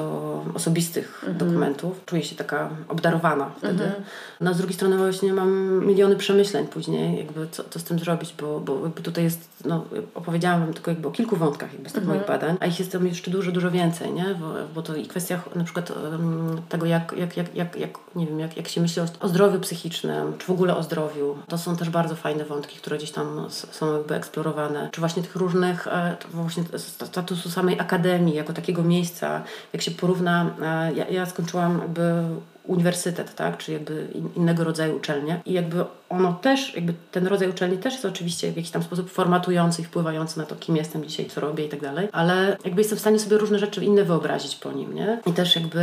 [0.53, 1.37] osobistych mhm.
[1.37, 2.01] dokumentów.
[2.05, 3.83] Czuję się taka obdarowana wtedy.
[3.83, 4.03] Mhm.
[4.41, 7.98] No a z drugiej strony właśnie mam miliony przemyśleń później, jakby co, co z tym
[7.99, 9.85] zrobić, bo, bo tutaj jest, no,
[10.15, 12.17] opowiedziałam Wam tylko jakby o kilku wątkach jakby z tych mhm.
[12.17, 14.35] moich badań, a ich jest tam jeszcze dużo, dużo więcej, nie?
[14.39, 18.27] Bo, bo to i kwestia na przykład um, tego, jak, jak, jak, jak, jak, nie
[18.27, 21.37] wiem, jak, jak się myśli o, o zdrowiu psychicznym, czy w ogóle o zdrowiu.
[21.47, 24.89] To są też bardzo fajne wątki, które gdzieś tam są jakby eksplorowane.
[24.91, 26.63] Czy właśnie tych różnych, e, właśnie
[27.05, 29.43] statusu samej akademii, jako takiego miejsca,
[29.73, 32.23] jak się porówna, e, ja, ja skończyłam jakby
[32.63, 35.41] uniwersytet, tak, czy jakby innego rodzaju uczelnie.
[35.45, 39.09] I jakby ono też, jakby ten rodzaj uczelni też jest oczywiście w jakiś tam sposób
[39.09, 42.81] formatujący i wpływający na to, kim jestem dzisiaj, co robię i tak dalej, ale jakby
[42.81, 45.21] jestem w stanie sobie różne rzeczy inne wyobrazić po nim, nie?
[45.25, 45.81] I też jakby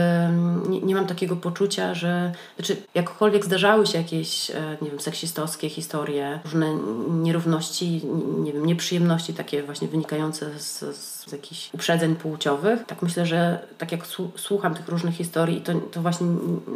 [0.69, 5.69] nie, nie mam takiego poczucia, że, znaczy jakkolwiek zdarzały się jakieś, e, nie wiem, seksistowskie
[5.69, 6.75] historie, różne
[7.11, 8.01] nierówności,
[8.39, 13.93] nie wiem, nieprzyjemności takie właśnie wynikające z, z jakichś uprzedzeń płciowych, tak myślę, że tak
[13.93, 14.07] jak
[14.37, 16.27] słucham tych różnych historii, to, to właśnie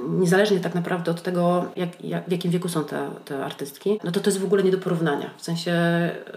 [0.08, 4.10] niezależnie tak naprawdę od tego, jak, jak, w jakim wieku są te, te artystki, no
[4.10, 5.30] to to jest w ogóle nie do porównania.
[5.36, 5.72] W sensie,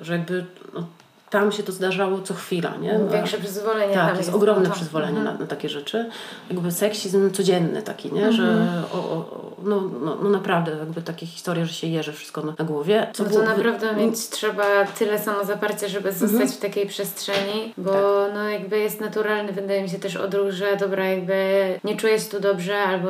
[0.01, 0.88] że jakby no,
[1.34, 3.00] tam się to zdarzało co chwila, nie?
[3.00, 3.94] No, Większe przyzwolenie.
[3.94, 4.76] Tak, tam jest ogromne no.
[4.76, 5.36] przyzwolenie Mhm.
[5.36, 6.10] na, na takie rzeczy.
[6.50, 8.32] Jakby seksizm codzienny taki, nie?
[8.32, 8.84] Że Mhm.
[8.94, 12.66] o, o, no, no, no naprawdę jakby takie historie, że się jeży wszystko na, na
[12.66, 13.08] głowie.
[13.14, 16.50] Co No to było- naprawdę mieć trzeba tyle samozaparcia, żeby zostać Mhm.
[16.50, 18.34] w takiej przestrzeni, bo Tak.
[18.34, 21.36] no jakby jest naturalny, wydaje mi się też odruch, że dobra, jakby
[21.84, 23.10] nie czuję się tu dobrze, albo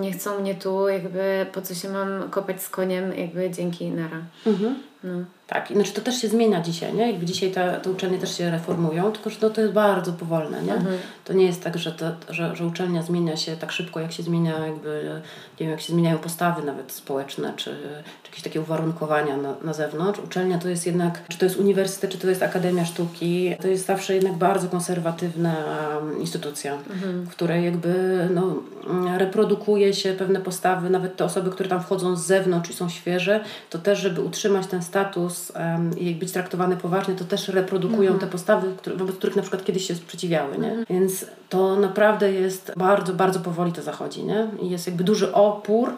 [0.00, 4.18] nie chcą mnie tu, jakby po co się mam kopać z koniem, jakby dzięki nara.
[4.46, 4.74] Mhm.
[5.04, 5.24] No.
[5.50, 7.10] Tak, znaczy to też się zmienia dzisiaj, nie?
[7.10, 10.62] Jakby dzisiaj te, te uczelnie też się reformują, tylko że no, to jest bardzo powolne,
[10.62, 10.74] nie?
[10.74, 10.98] Mhm.
[11.24, 14.22] To nie jest tak, że, to, że, że uczelnia zmienia się tak szybko, jak się
[14.22, 15.20] zmienia jakby,
[15.60, 17.70] nie wiem, jak się zmieniają postawy nawet społeczne, czy,
[18.22, 20.20] czy jakieś takie uwarunkowania na, na zewnątrz.
[20.20, 23.86] Uczelnia to jest jednak, czy to jest uniwersytet, czy to jest Akademia Sztuki, to jest
[23.86, 25.56] zawsze jednak bardzo konserwatywna
[25.94, 26.78] um, instytucja,
[27.24, 28.54] w której jakby no,
[29.18, 33.44] reprodukuje się pewne postawy, nawet te osoby, które tam wchodzą z zewnątrz i są świeże,
[33.70, 38.26] to też, żeby utrzymać ten status um, i być traktowane poważnie, to też reprodukują te
[38.26, 40.84] postawy, które, wobec których na przykład kiedyś się sprzeciwiały, nie?
[40.90, 44.46] Więc to naprawdę jest bardzo, bardzo powoli to zachodzi, nie?
[44.62, 45.90] I jest jakby duży opór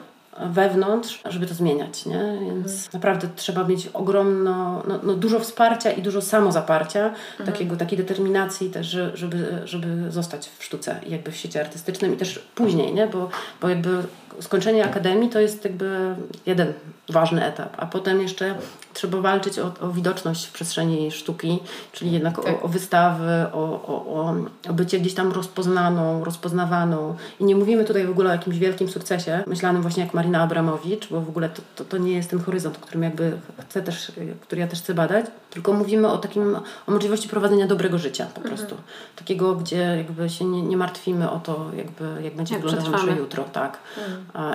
[0.46, 2.38] wewnątrz, żeby to zmieniać, nie?
[2.40, 7.14] Więc naprawdę trzeba mieć ogromno, no, no dużo wsparcia i dużo samozaparcia,
[7.46, 12.16] takiego, takiej determinacji też, że- żeby, żeby zostać w sztuce jakby w świecie artystycznym i
[12.16, 13.06] też później, nie?
[13.06, 13.28] Bo,
[13.60, 14.02] bo jakby
[14.40, 16.14] skończenie akademii to jest jakby
[16.46, 16.72] jeden
[17.08, 18.54] ważny etap, a potem jeszcze
[18.94, 21.58] trzeba walczyć o, o widoczność w przestrzeni sztuki,
[21.92, 24.34] czyli jednak o, o wystawy, o, o,
[24.66, 27.16] o, bycie gdzieś tam rozpoznaną, rozpoznawaną.
[27.40, 31.08] I nie mówimy tutaj w ogóle o jakimś wielkim sukcesie, myślanym właśnie jak Marina Abramowicz,
[31.08, 33.32] bo w ogóle to, to, to nie jest ten horyzont, którym jakby
[33.68, 36.56] chcę też, który ja też chcę badać, tylko mówimy o takim,
[36.86, 38.76] o możliwości prowadzenia dobrego życia po prostu.
[39.16, 43.20] Takiego, gdzie jakby się nie, nie martwimy o to, jakby, jak będzie Jak wyglądało nasze
[43.20, 43.78] jutro, tak.
[43.96, 44.00] A,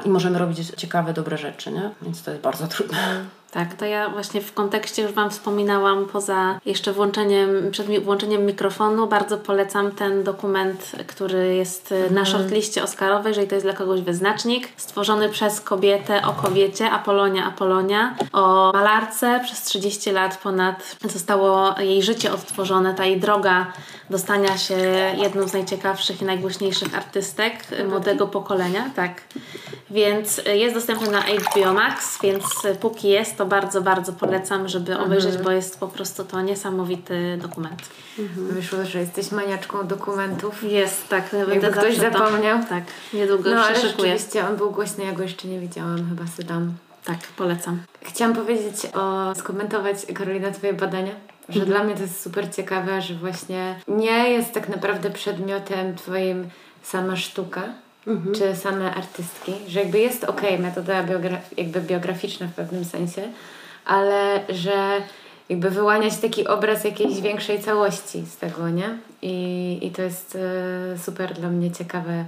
[0.06, 1.92] I możemy robić ciekawe, dobre rzeczy, nie?
[2.02, 3.26] Więc to jest bardzo trudne.
[3.52, 9.08] Tak, to ja właśnie w kontekście już Wam wspominałam, poza jeszcze włączeniem, przed włączeniem mikrofonu,
[9.08, 14.02] bardzo polecam ten dokument, który jest y, na shortliście Oscarowej, jeżeli to jest dla kogoś
[14.02, 21.76] wyznacznik, stworzony przez kobietę o kobiecie, Apolonia Apolonia, o malarce przez 30 lat ponad zostało
[21.80, 23.72] jej życie odtworzone, ta jej droga
[24.10, 24.76] do stania się
[25.18, 29.22] jedną z najciekawszych i najgłośniejszych artystek y, młodego pokolenia, tak.
[29.92, 32.44] Więc y, jest dostępny na HBO Max, więc
[32.82, 37.82] póki jest, to bardzo, bardzo polecam, żeby obejrzeć, bo jest po prostu to niesamowity dokument.
[38.36, 40.64] Wyszło, że jesteś maniaczką dokumentów.
[40.64, 41.34] Jest, tak.
[41.34, 42.60] Jakby ktoś zawsze to- zapomniał.
[42.70, 42.84] Tak,
[43.14, 44.12] niedługo No ale się szykuję.
[44.12, 46.74] rzeczywiście on był głośny, ja go jeszcze nie widziałam, chyba sobie dam.
[47.06, 47.82] Tak, polecam.
[48.02, 51.12] Chciałam powiedzieć o, skomentować Karolina Twoje badania,
[51.50, 56.50] że dla mnie to jest super ciekawe, że właśnie nie jest tak naprawdę przedmiotem Twoim
[56.84, 57.64] sama sztuka,
[58.36, 63.22] czy same artystki, że jakby jest okej metoda biogra- jakby biograficzna w pewnym sensie,
[63.86, 65.02] ale że
[65.50, 68.98] jakby wyłania się taki obraz jakiejś większej całości z tego, nie?
[69.22, 70.38] I, i to jest
[70.94, 72.26] e, super dla mnie ciekawe,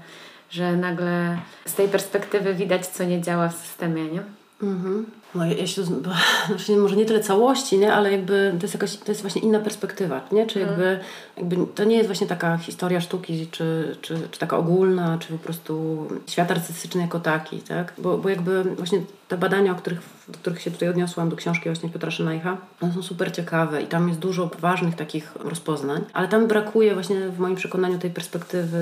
[0.50, 4.22] że nagle z tej perspektywy widać, co nie działa w systemie, nie?
[4.64, 5.06] Mhm.
[5.36, 5.84] No, ja się,
[6.48, 7.94] znaczy może nie tyle całości, nie?
[7.94, 10.48] ale jakby to jest, jakaś, to jest właśnie inna perspektywa, nie?
[10.48, 11.00] Czy jakby,
[11.38, 15.38] jakby to nie jest właśnie taka historia sztuki, czy, czy, czy taka ogólna, czy po
[15.38, 17.94] prostu świat artystyczny jako taki, tak?
[17.98, 21.70] Bo, bo jakby właśnie te badania, o których, do których się tutaj odniosłam, do książki
[21.70, 26.28] właśnie Piotra Szynajcha, one są super ciekawe i tam jest dużo ważnych takich rozpoznań, ale
[26.28, 28.78] tam brakuje właśnie w moim przekonaniu tej perspektywy,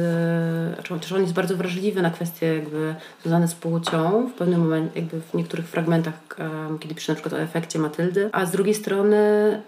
[0.74, 5.00] znaczy chociaż on jest bardzo wrażliwy na kwestie jakby związane z płcią w pewnym momencie,
[5.00, 6.14] jakby w niektórych fragmentach,
[6.80, 9.18] kiedy pisze na przykład o efekcie Matyldy, a z drugiej strony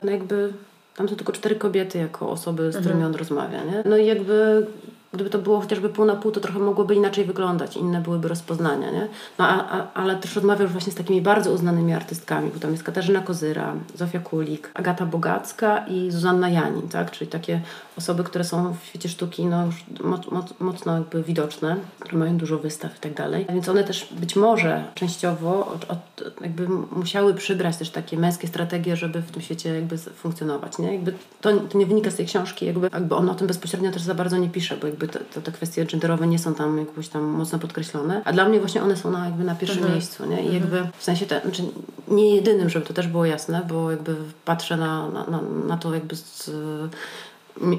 [0.04, 0.54] no jakby
[0.96, 3.84] tam są tylko cztery kobiety jako osoby, z którymi on rozmawia, nie?
[3.86, 4.66] No i jakby
[5.14, 8.91] gdyby to było chociażby pół na pół, to trochę mogłoby inaczej wyglądać, inne byłyby rozpoznania,
[8.91, 9.07] nie?
[9.38, 12.72] No a, a, ale też rozmawiał już właśnie z takimi bardzo uznanymi artystkami, bo tam
[12.72, 17.12] jest Katarzyna Kozyra, Zofia Kulik, Agata Bogacka i Zuzanna Janin, tak?
[17.12, 17.62] Czyli takie
[17.97, 22.38] osoby, które są w świecie sztuki no już moc, moc, mocno jakby widoczne, które mają
[22.38, 23.45] dużo wystaw i tak dalej.
[23.53, 28.95] Więc one też być może częściowo od, od, jakby musiały przybrać też takie męskie strategie,
[28.95, 30.93] żeby w tym świecie jakby funkcjonować, nie?
[30.93, 34.01] Jakby to, to nie wynika z tej książki, jakby, jakby on o tym bezpośrednio też
[34.01, 37.08] za bardzo nie pisze, bo jakby te, te, te kwestie genderowe nie są tam jakoś
[37.08, 40.43] tam mocno podkreślone, a dla mnie właśnie one są na, jakby na pierwszym miejscu, nie?
[40.43, 41.64] I jakby w sensie, te, znaczy
[42.08, 45.93] nie jedynym, żeby to też było jasne, bo jakby patrzę na, na, na, na to
[45.93, 46.52] jakby z,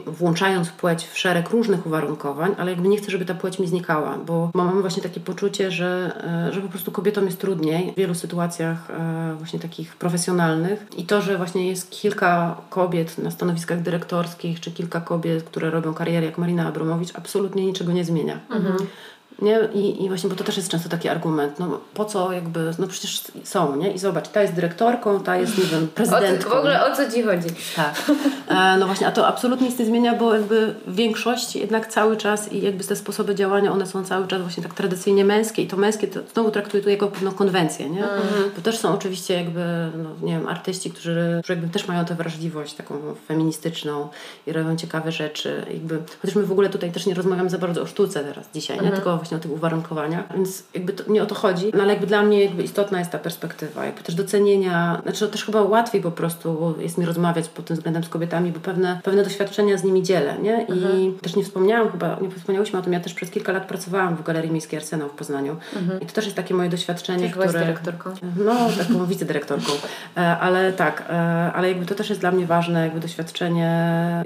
[0.07, 4.19] włączając płeć w szereg różnych uwarunkowań, ale jakby nie chcę, żeby ta płeć mi znikała,
[4.27, 6.13] bo mam właśnie takie poczucie, że,
[6.49, 11.07] e, że po prostu kobietom jest trudniej w wielu sytuacjach e, właśnie takich profesjonalnych i
[11.07, 16.27] to, że właśnie jest kilka kobiet na stanowiskach dyrektorskich, czy kilka kobiet, które robią karierę
[16.27, 18.41] jak Marina Abramowicz, absolutnie niczego nie zmienia.
[19.43, 19.69] Nie?
[19.75, 22.87] I, I właśnie, bo to też jest często taki argument, no po co jakby, no
[22.87, 23.93] przecież są, nie?
[23.93, 26.51] I zobacz, ta jest dyrektorką, ta jest, nie wiem, prezydentką.
[26.51, 27.49] O, w ogóle o co Ci chodzi?
[27.77, 27.95] Tak.
[28.49, 32.53] E, no właśnie, a to absolutnie nic nie zmienia, bo jakby większość jednak cały czas
[32.53, 35.77] i jakby te sposoby działania, one są cały czas właśnie tak tradycyjnie męskie i to
[35.77, 38.05] męskie to znowu traktuję to jako pewną konwencję, nie?
[38.05, 38.51] Mhm.
[38.57, 42.15] Bo też są oczywiście jakby, no nie wiem, artyści, którzy, którzy jakby też mają tę
[42.15, 42.95] wrażliwość taką
[43.29, 44.09] feministyczną
[44.47, 45.67] i robią ciekawe rzeczy.
[45.71, 48.77] Jakby, chociaż my w ogóle tutaj też nie rozmawiamy za bardzo o sztuce teraz dzisiaj,
[48.77, 48.83] nie?
[48.83, 48.97] Mhm.
[48.97, 52.07] Tylko właśnie o tych uwarunkowaniach, więc jakby to, nie o to chodzi, no ale jakby
[52.07, 56.11] dla mnie jakby istotna jest ta perspektywa, jakby też docenienia, znaczy też chyba łatwiej po
[56.11, 60.03] prostu jest mi rozmawiać pod tym względem z kobietami, bo pewne, pewne doświadczenia z nimi
[60.03, 60.67] dzielę, nie?
[60.69, 61.19] I mhm.
[61.19, 64.23] też nie wspomniałam chyba, nie wspomniałyśmy o tym, ja też przez kilka lat pracowałam w
[64.23, 66.01] Galerii Miejskiej Arsenał w Poznaniu mhm.
[66.01, 67.53] i to też jest takie moje doświadczenie, Ty które...
[67.53, 68.15] dyrektorką?
[68.45, 69.73] No, taką wicedyrektorką,
[70.17, 71.13] e, ale tak, e,
[71.53, 73.71] ale jakby to też jest dla mnie ważne, jakby doświadczenie,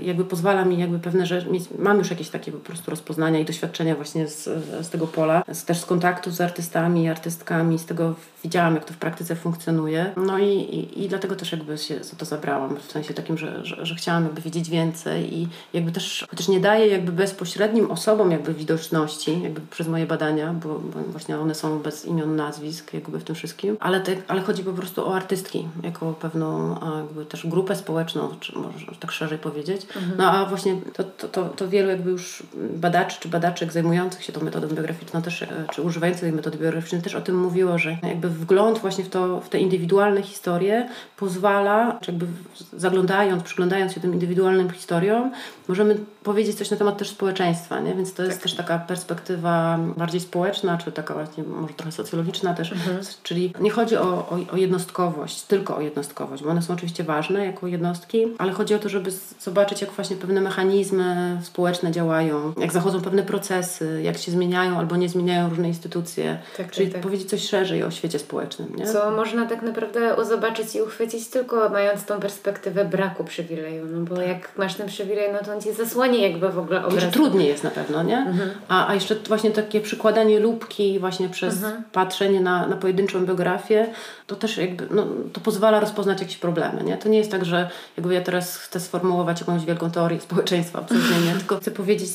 [0.03, 3.45] jakby pozwala mi jakby pewne rzeczy, mieć, mam już jakieś takie po prostu rozpoznania i
[3.45, 4.45] doświadczenia właśnie z,
[4.81, 8.15] z tego pola, z, też z kontaktu z artystami, artystkami, z tego
[8.45, 10.13] widziałam, jak to w praktyce funkcjonuje.
[10.17, 13.65] No i, i, i dlatego też jakby się za to zabrałam, w sensie takim, że,
[13.65, 18.31] że, że, chciałam jakby wiedzieć więcej i jakby też, chociaż nie daję jakby bezpośrednim osobom
[18.31, 23.19] jakby widoczności, jakby przez moje badania, bo, bo właśnie one są bez imion, nazwisk jakby
[23.19, 27.47] w tym wszystkim, ale, te, ale chodzi po prostu o artystki, jako pewną jakby też
[27.47, 29.87] grupę społeczną, czy może tak szerzej powiedzieć.
[29.97, 30.19] Mhm.
[30.19, 32.43] No a właśnie to, to, to, to wielu jakby już
[32.77, 37.03] badaczy czy badaczek zajmujących się tą metodą biograficzną też, e, czy używających tej metody biograficznej
[37.03, 41.99] też o tym mówiło, że jakby wgląd właśnie w, to, w te indywidualne historie pozwala,
[42.01, 42.27] czy jakby
[42.73, 45.33] zaglądając, przyglądając się tym indywidualnym historiom,
[45.69, 47.95] możemy powiedzieć coś na temat też społeczeństwa, nie?
[47.95, 48.43] Więc to jest tak.
[48.43, 52.99] też taka perspektywa bardziej społeczna, czy taka właśnie może trochę socjologiczna też, mhm.
[53.23, 57.47] czyli nie chodzi o, o, o, jednostkowość, tylko o jednostkowość, bo one są oczywiście ważne
[57.47, 59.11] jako jednostki, ale chodzi o to, żeby
[59.41, 64.97] zobaczyć, jak właśnie pewne mechanizmy społeczne działają, jak zachodzą pewne procesy, jak się zmieniają albo
[64.97, 67.03] nie zmieniają różne instytucje, tak, czyli tak, tak.
[67.03, 68.77] powiedzieć coś szerzej o świecie społecznym.
[68.77, 68.87] Nie?
[68.87, 74.21] Co można tak naprawdę zobaczyć i uchwycić tylko mając tą perspektywę braku przywileju, no bo
[74.21, 77.13] jak masz ten przywilej, no to on ci zasłoni jakby w ogóle obraz.
[77.13, 78.19] Trudniej jest na pewno, nie?
[78.19, 78.51] Mhm.
[78.69, 81.83] A, a jeszcze właśnie takie przykładanie lubki właśnie przez mhm.
[81.93, 83.87] patrzenie na, na pojedynczą biografię,
[84.27, 86.97] to też jakby, no, to pozwala rozpoznać jakieś problemy, nie?
[86.97, 91.19] To nie jest tak, że jakby ja teraz chcę sformułować jakąś wielką teorię społeczeństwa, absolutnie
[91.27, 92.11] nie, tylko chcę powiedzieć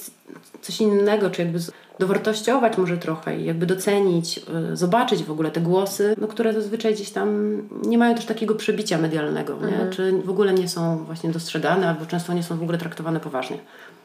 [0.61, 1.59] coś innego, czy jakby
[1.99, 4.39] dowartościować może trochę i jakby docenić,
[4.73, 8.55] y, zobaczyć w ogóle te głosy, no, które zazwyczaj gdzieś tam nie mają też takiego
[8.55, 9.67] przebicia medialnego, nie?
[9.67, 9.91] Mhm.
[9.91, 13.57] czy w ogóle nie są właśnie dostrzegane albo często nie są w ogóle traktowane poważnie.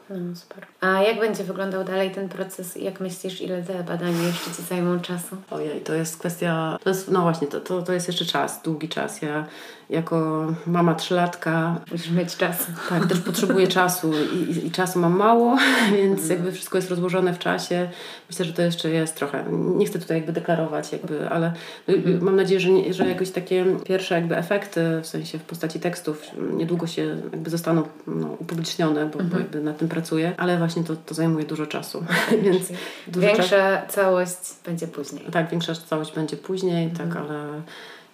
[0.09, 0.65] No, super.
[0.81, 2.75] A jak będzie wyglądał dalej ten proces?
[2.75, 5.37] Jak myślisz, ile te badania jeszcze Ci zajmą czasu?
[5.51, 8.89] Ojej, to jest kwestia, to jest, no właśnie, to, to, to jest jeszcze czas, długi
[8.89, 9.21] czas.
[9.21, 9.45] Ja
[9.89, 11.81] jako mama trzylatka...
[11.91, 12.67] Musisz mieć czas.
[12.89, 15.57] Tak, też potrzebuję czasu i, i, i, czasu mam mało,
[15.97, 16.29] więc mhm.
[16.29, 17.89] jakby wszystko jest rozłożone w czasie.
[18.29, 21.53] Myślę, że to jeszcze jest trochę, nie chcę tutaj jakby deklarować, jakby, ale
[21.87, 22.23] mm.
[22.23, 26.23] mam nadzieję, że, nie, że jakoś takie pierwsze jakby efekty, w sensie w postaci tekstów
[26.53, 29.41] niedługo się jakby zostaną no, upublicznione, bo, bo mhm.
[29.41, 32.05] jakby na tym pracuję, ale właśnie to, to zajmuje dużo czasu.
[32.43, 32.71] Więc
[33.07, 35.25] większa całość będzie później.
[35.31, 37.25] Tak, większa całość będzie później, tak, mhm.
[37.25, 37.61] ale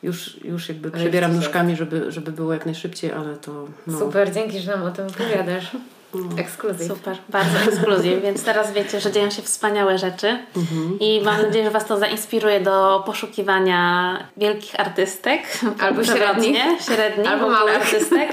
[0.03, 3.67] już, już jakby przebieram nóżkami, żeby, żeby było jak najszybciej, ale to...
[3.87, 3.99] No.
[3.99, 5.71] Super, dzięki, że nam o tym opowiadasz.
[6.15, 6.39] Mm.
[6.39, 6.87] Ekskluzyw.
[6.87, 10.99] Super, bardzo ekskluzyw, więc teraz wiecie, że dzieją się wspaniałe rzeczy mhm.
[10.99, 15.41] i mam nadzieję, że Was to zainspiruje do poszukiwania wielkich artystek.
[15.83, 16.57] Albo średnich.
[16.85, 18.31] średnich albo małych artystek,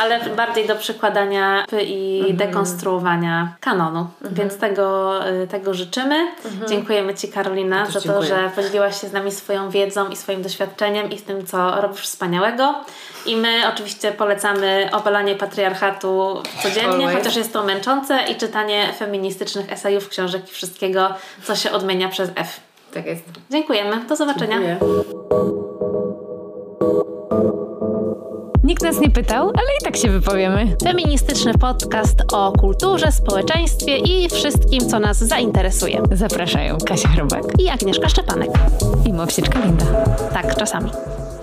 [0.00, 2.36] ale bardziej do przykładania i mhm.
[2.36, 4.00] dekonstruowania kanonu.
[4.00, 4.34] Mhm.
[4.34, 6.16] Więc tego, y, tego życzymy.
[6.44, 6.68] Mhm.
[6.68, 8.28] Dziękujemy Ci Karolina za to, dziękuję.
[8.28, 12.02] że podzieliłaś się z nami swoją wiedzą i swoim doświadczeniem i z tym, co robisz
[12.02, 12.74] wspaniałego.
[13.26, 17.18] I my oczywiście polecamy obalanie patriarchatu codziennie, Always.
[17.18, 21.14] chociaż jest to męczące i czytanie feministycznych esejów, książek i wszystkiego,
[21.44, 22.60] co się odmienia przez F.
[22.94, 23.24] Tak jest.
[23.50, 24.04] Dziękujemy.
[24.08, 24.58] Do zobaczenia.
[24.60, 24.80] Dziękuję.
[28.64, 30.76] Nikt nas nie pytał, ale i tak się wypowiemy.
[30.82, 36.02] Feministyczny podcast o kulturze, społeczeństwie i wszystkim, co nas zainteresuje.
[36.12, 38.50] Zapraszają Kasia Chrobak i Agnieszka Szczepanek.
[39.06, 39.84] I Mowsieczka Linda.
[40.32, 40.90] Tak, czasami.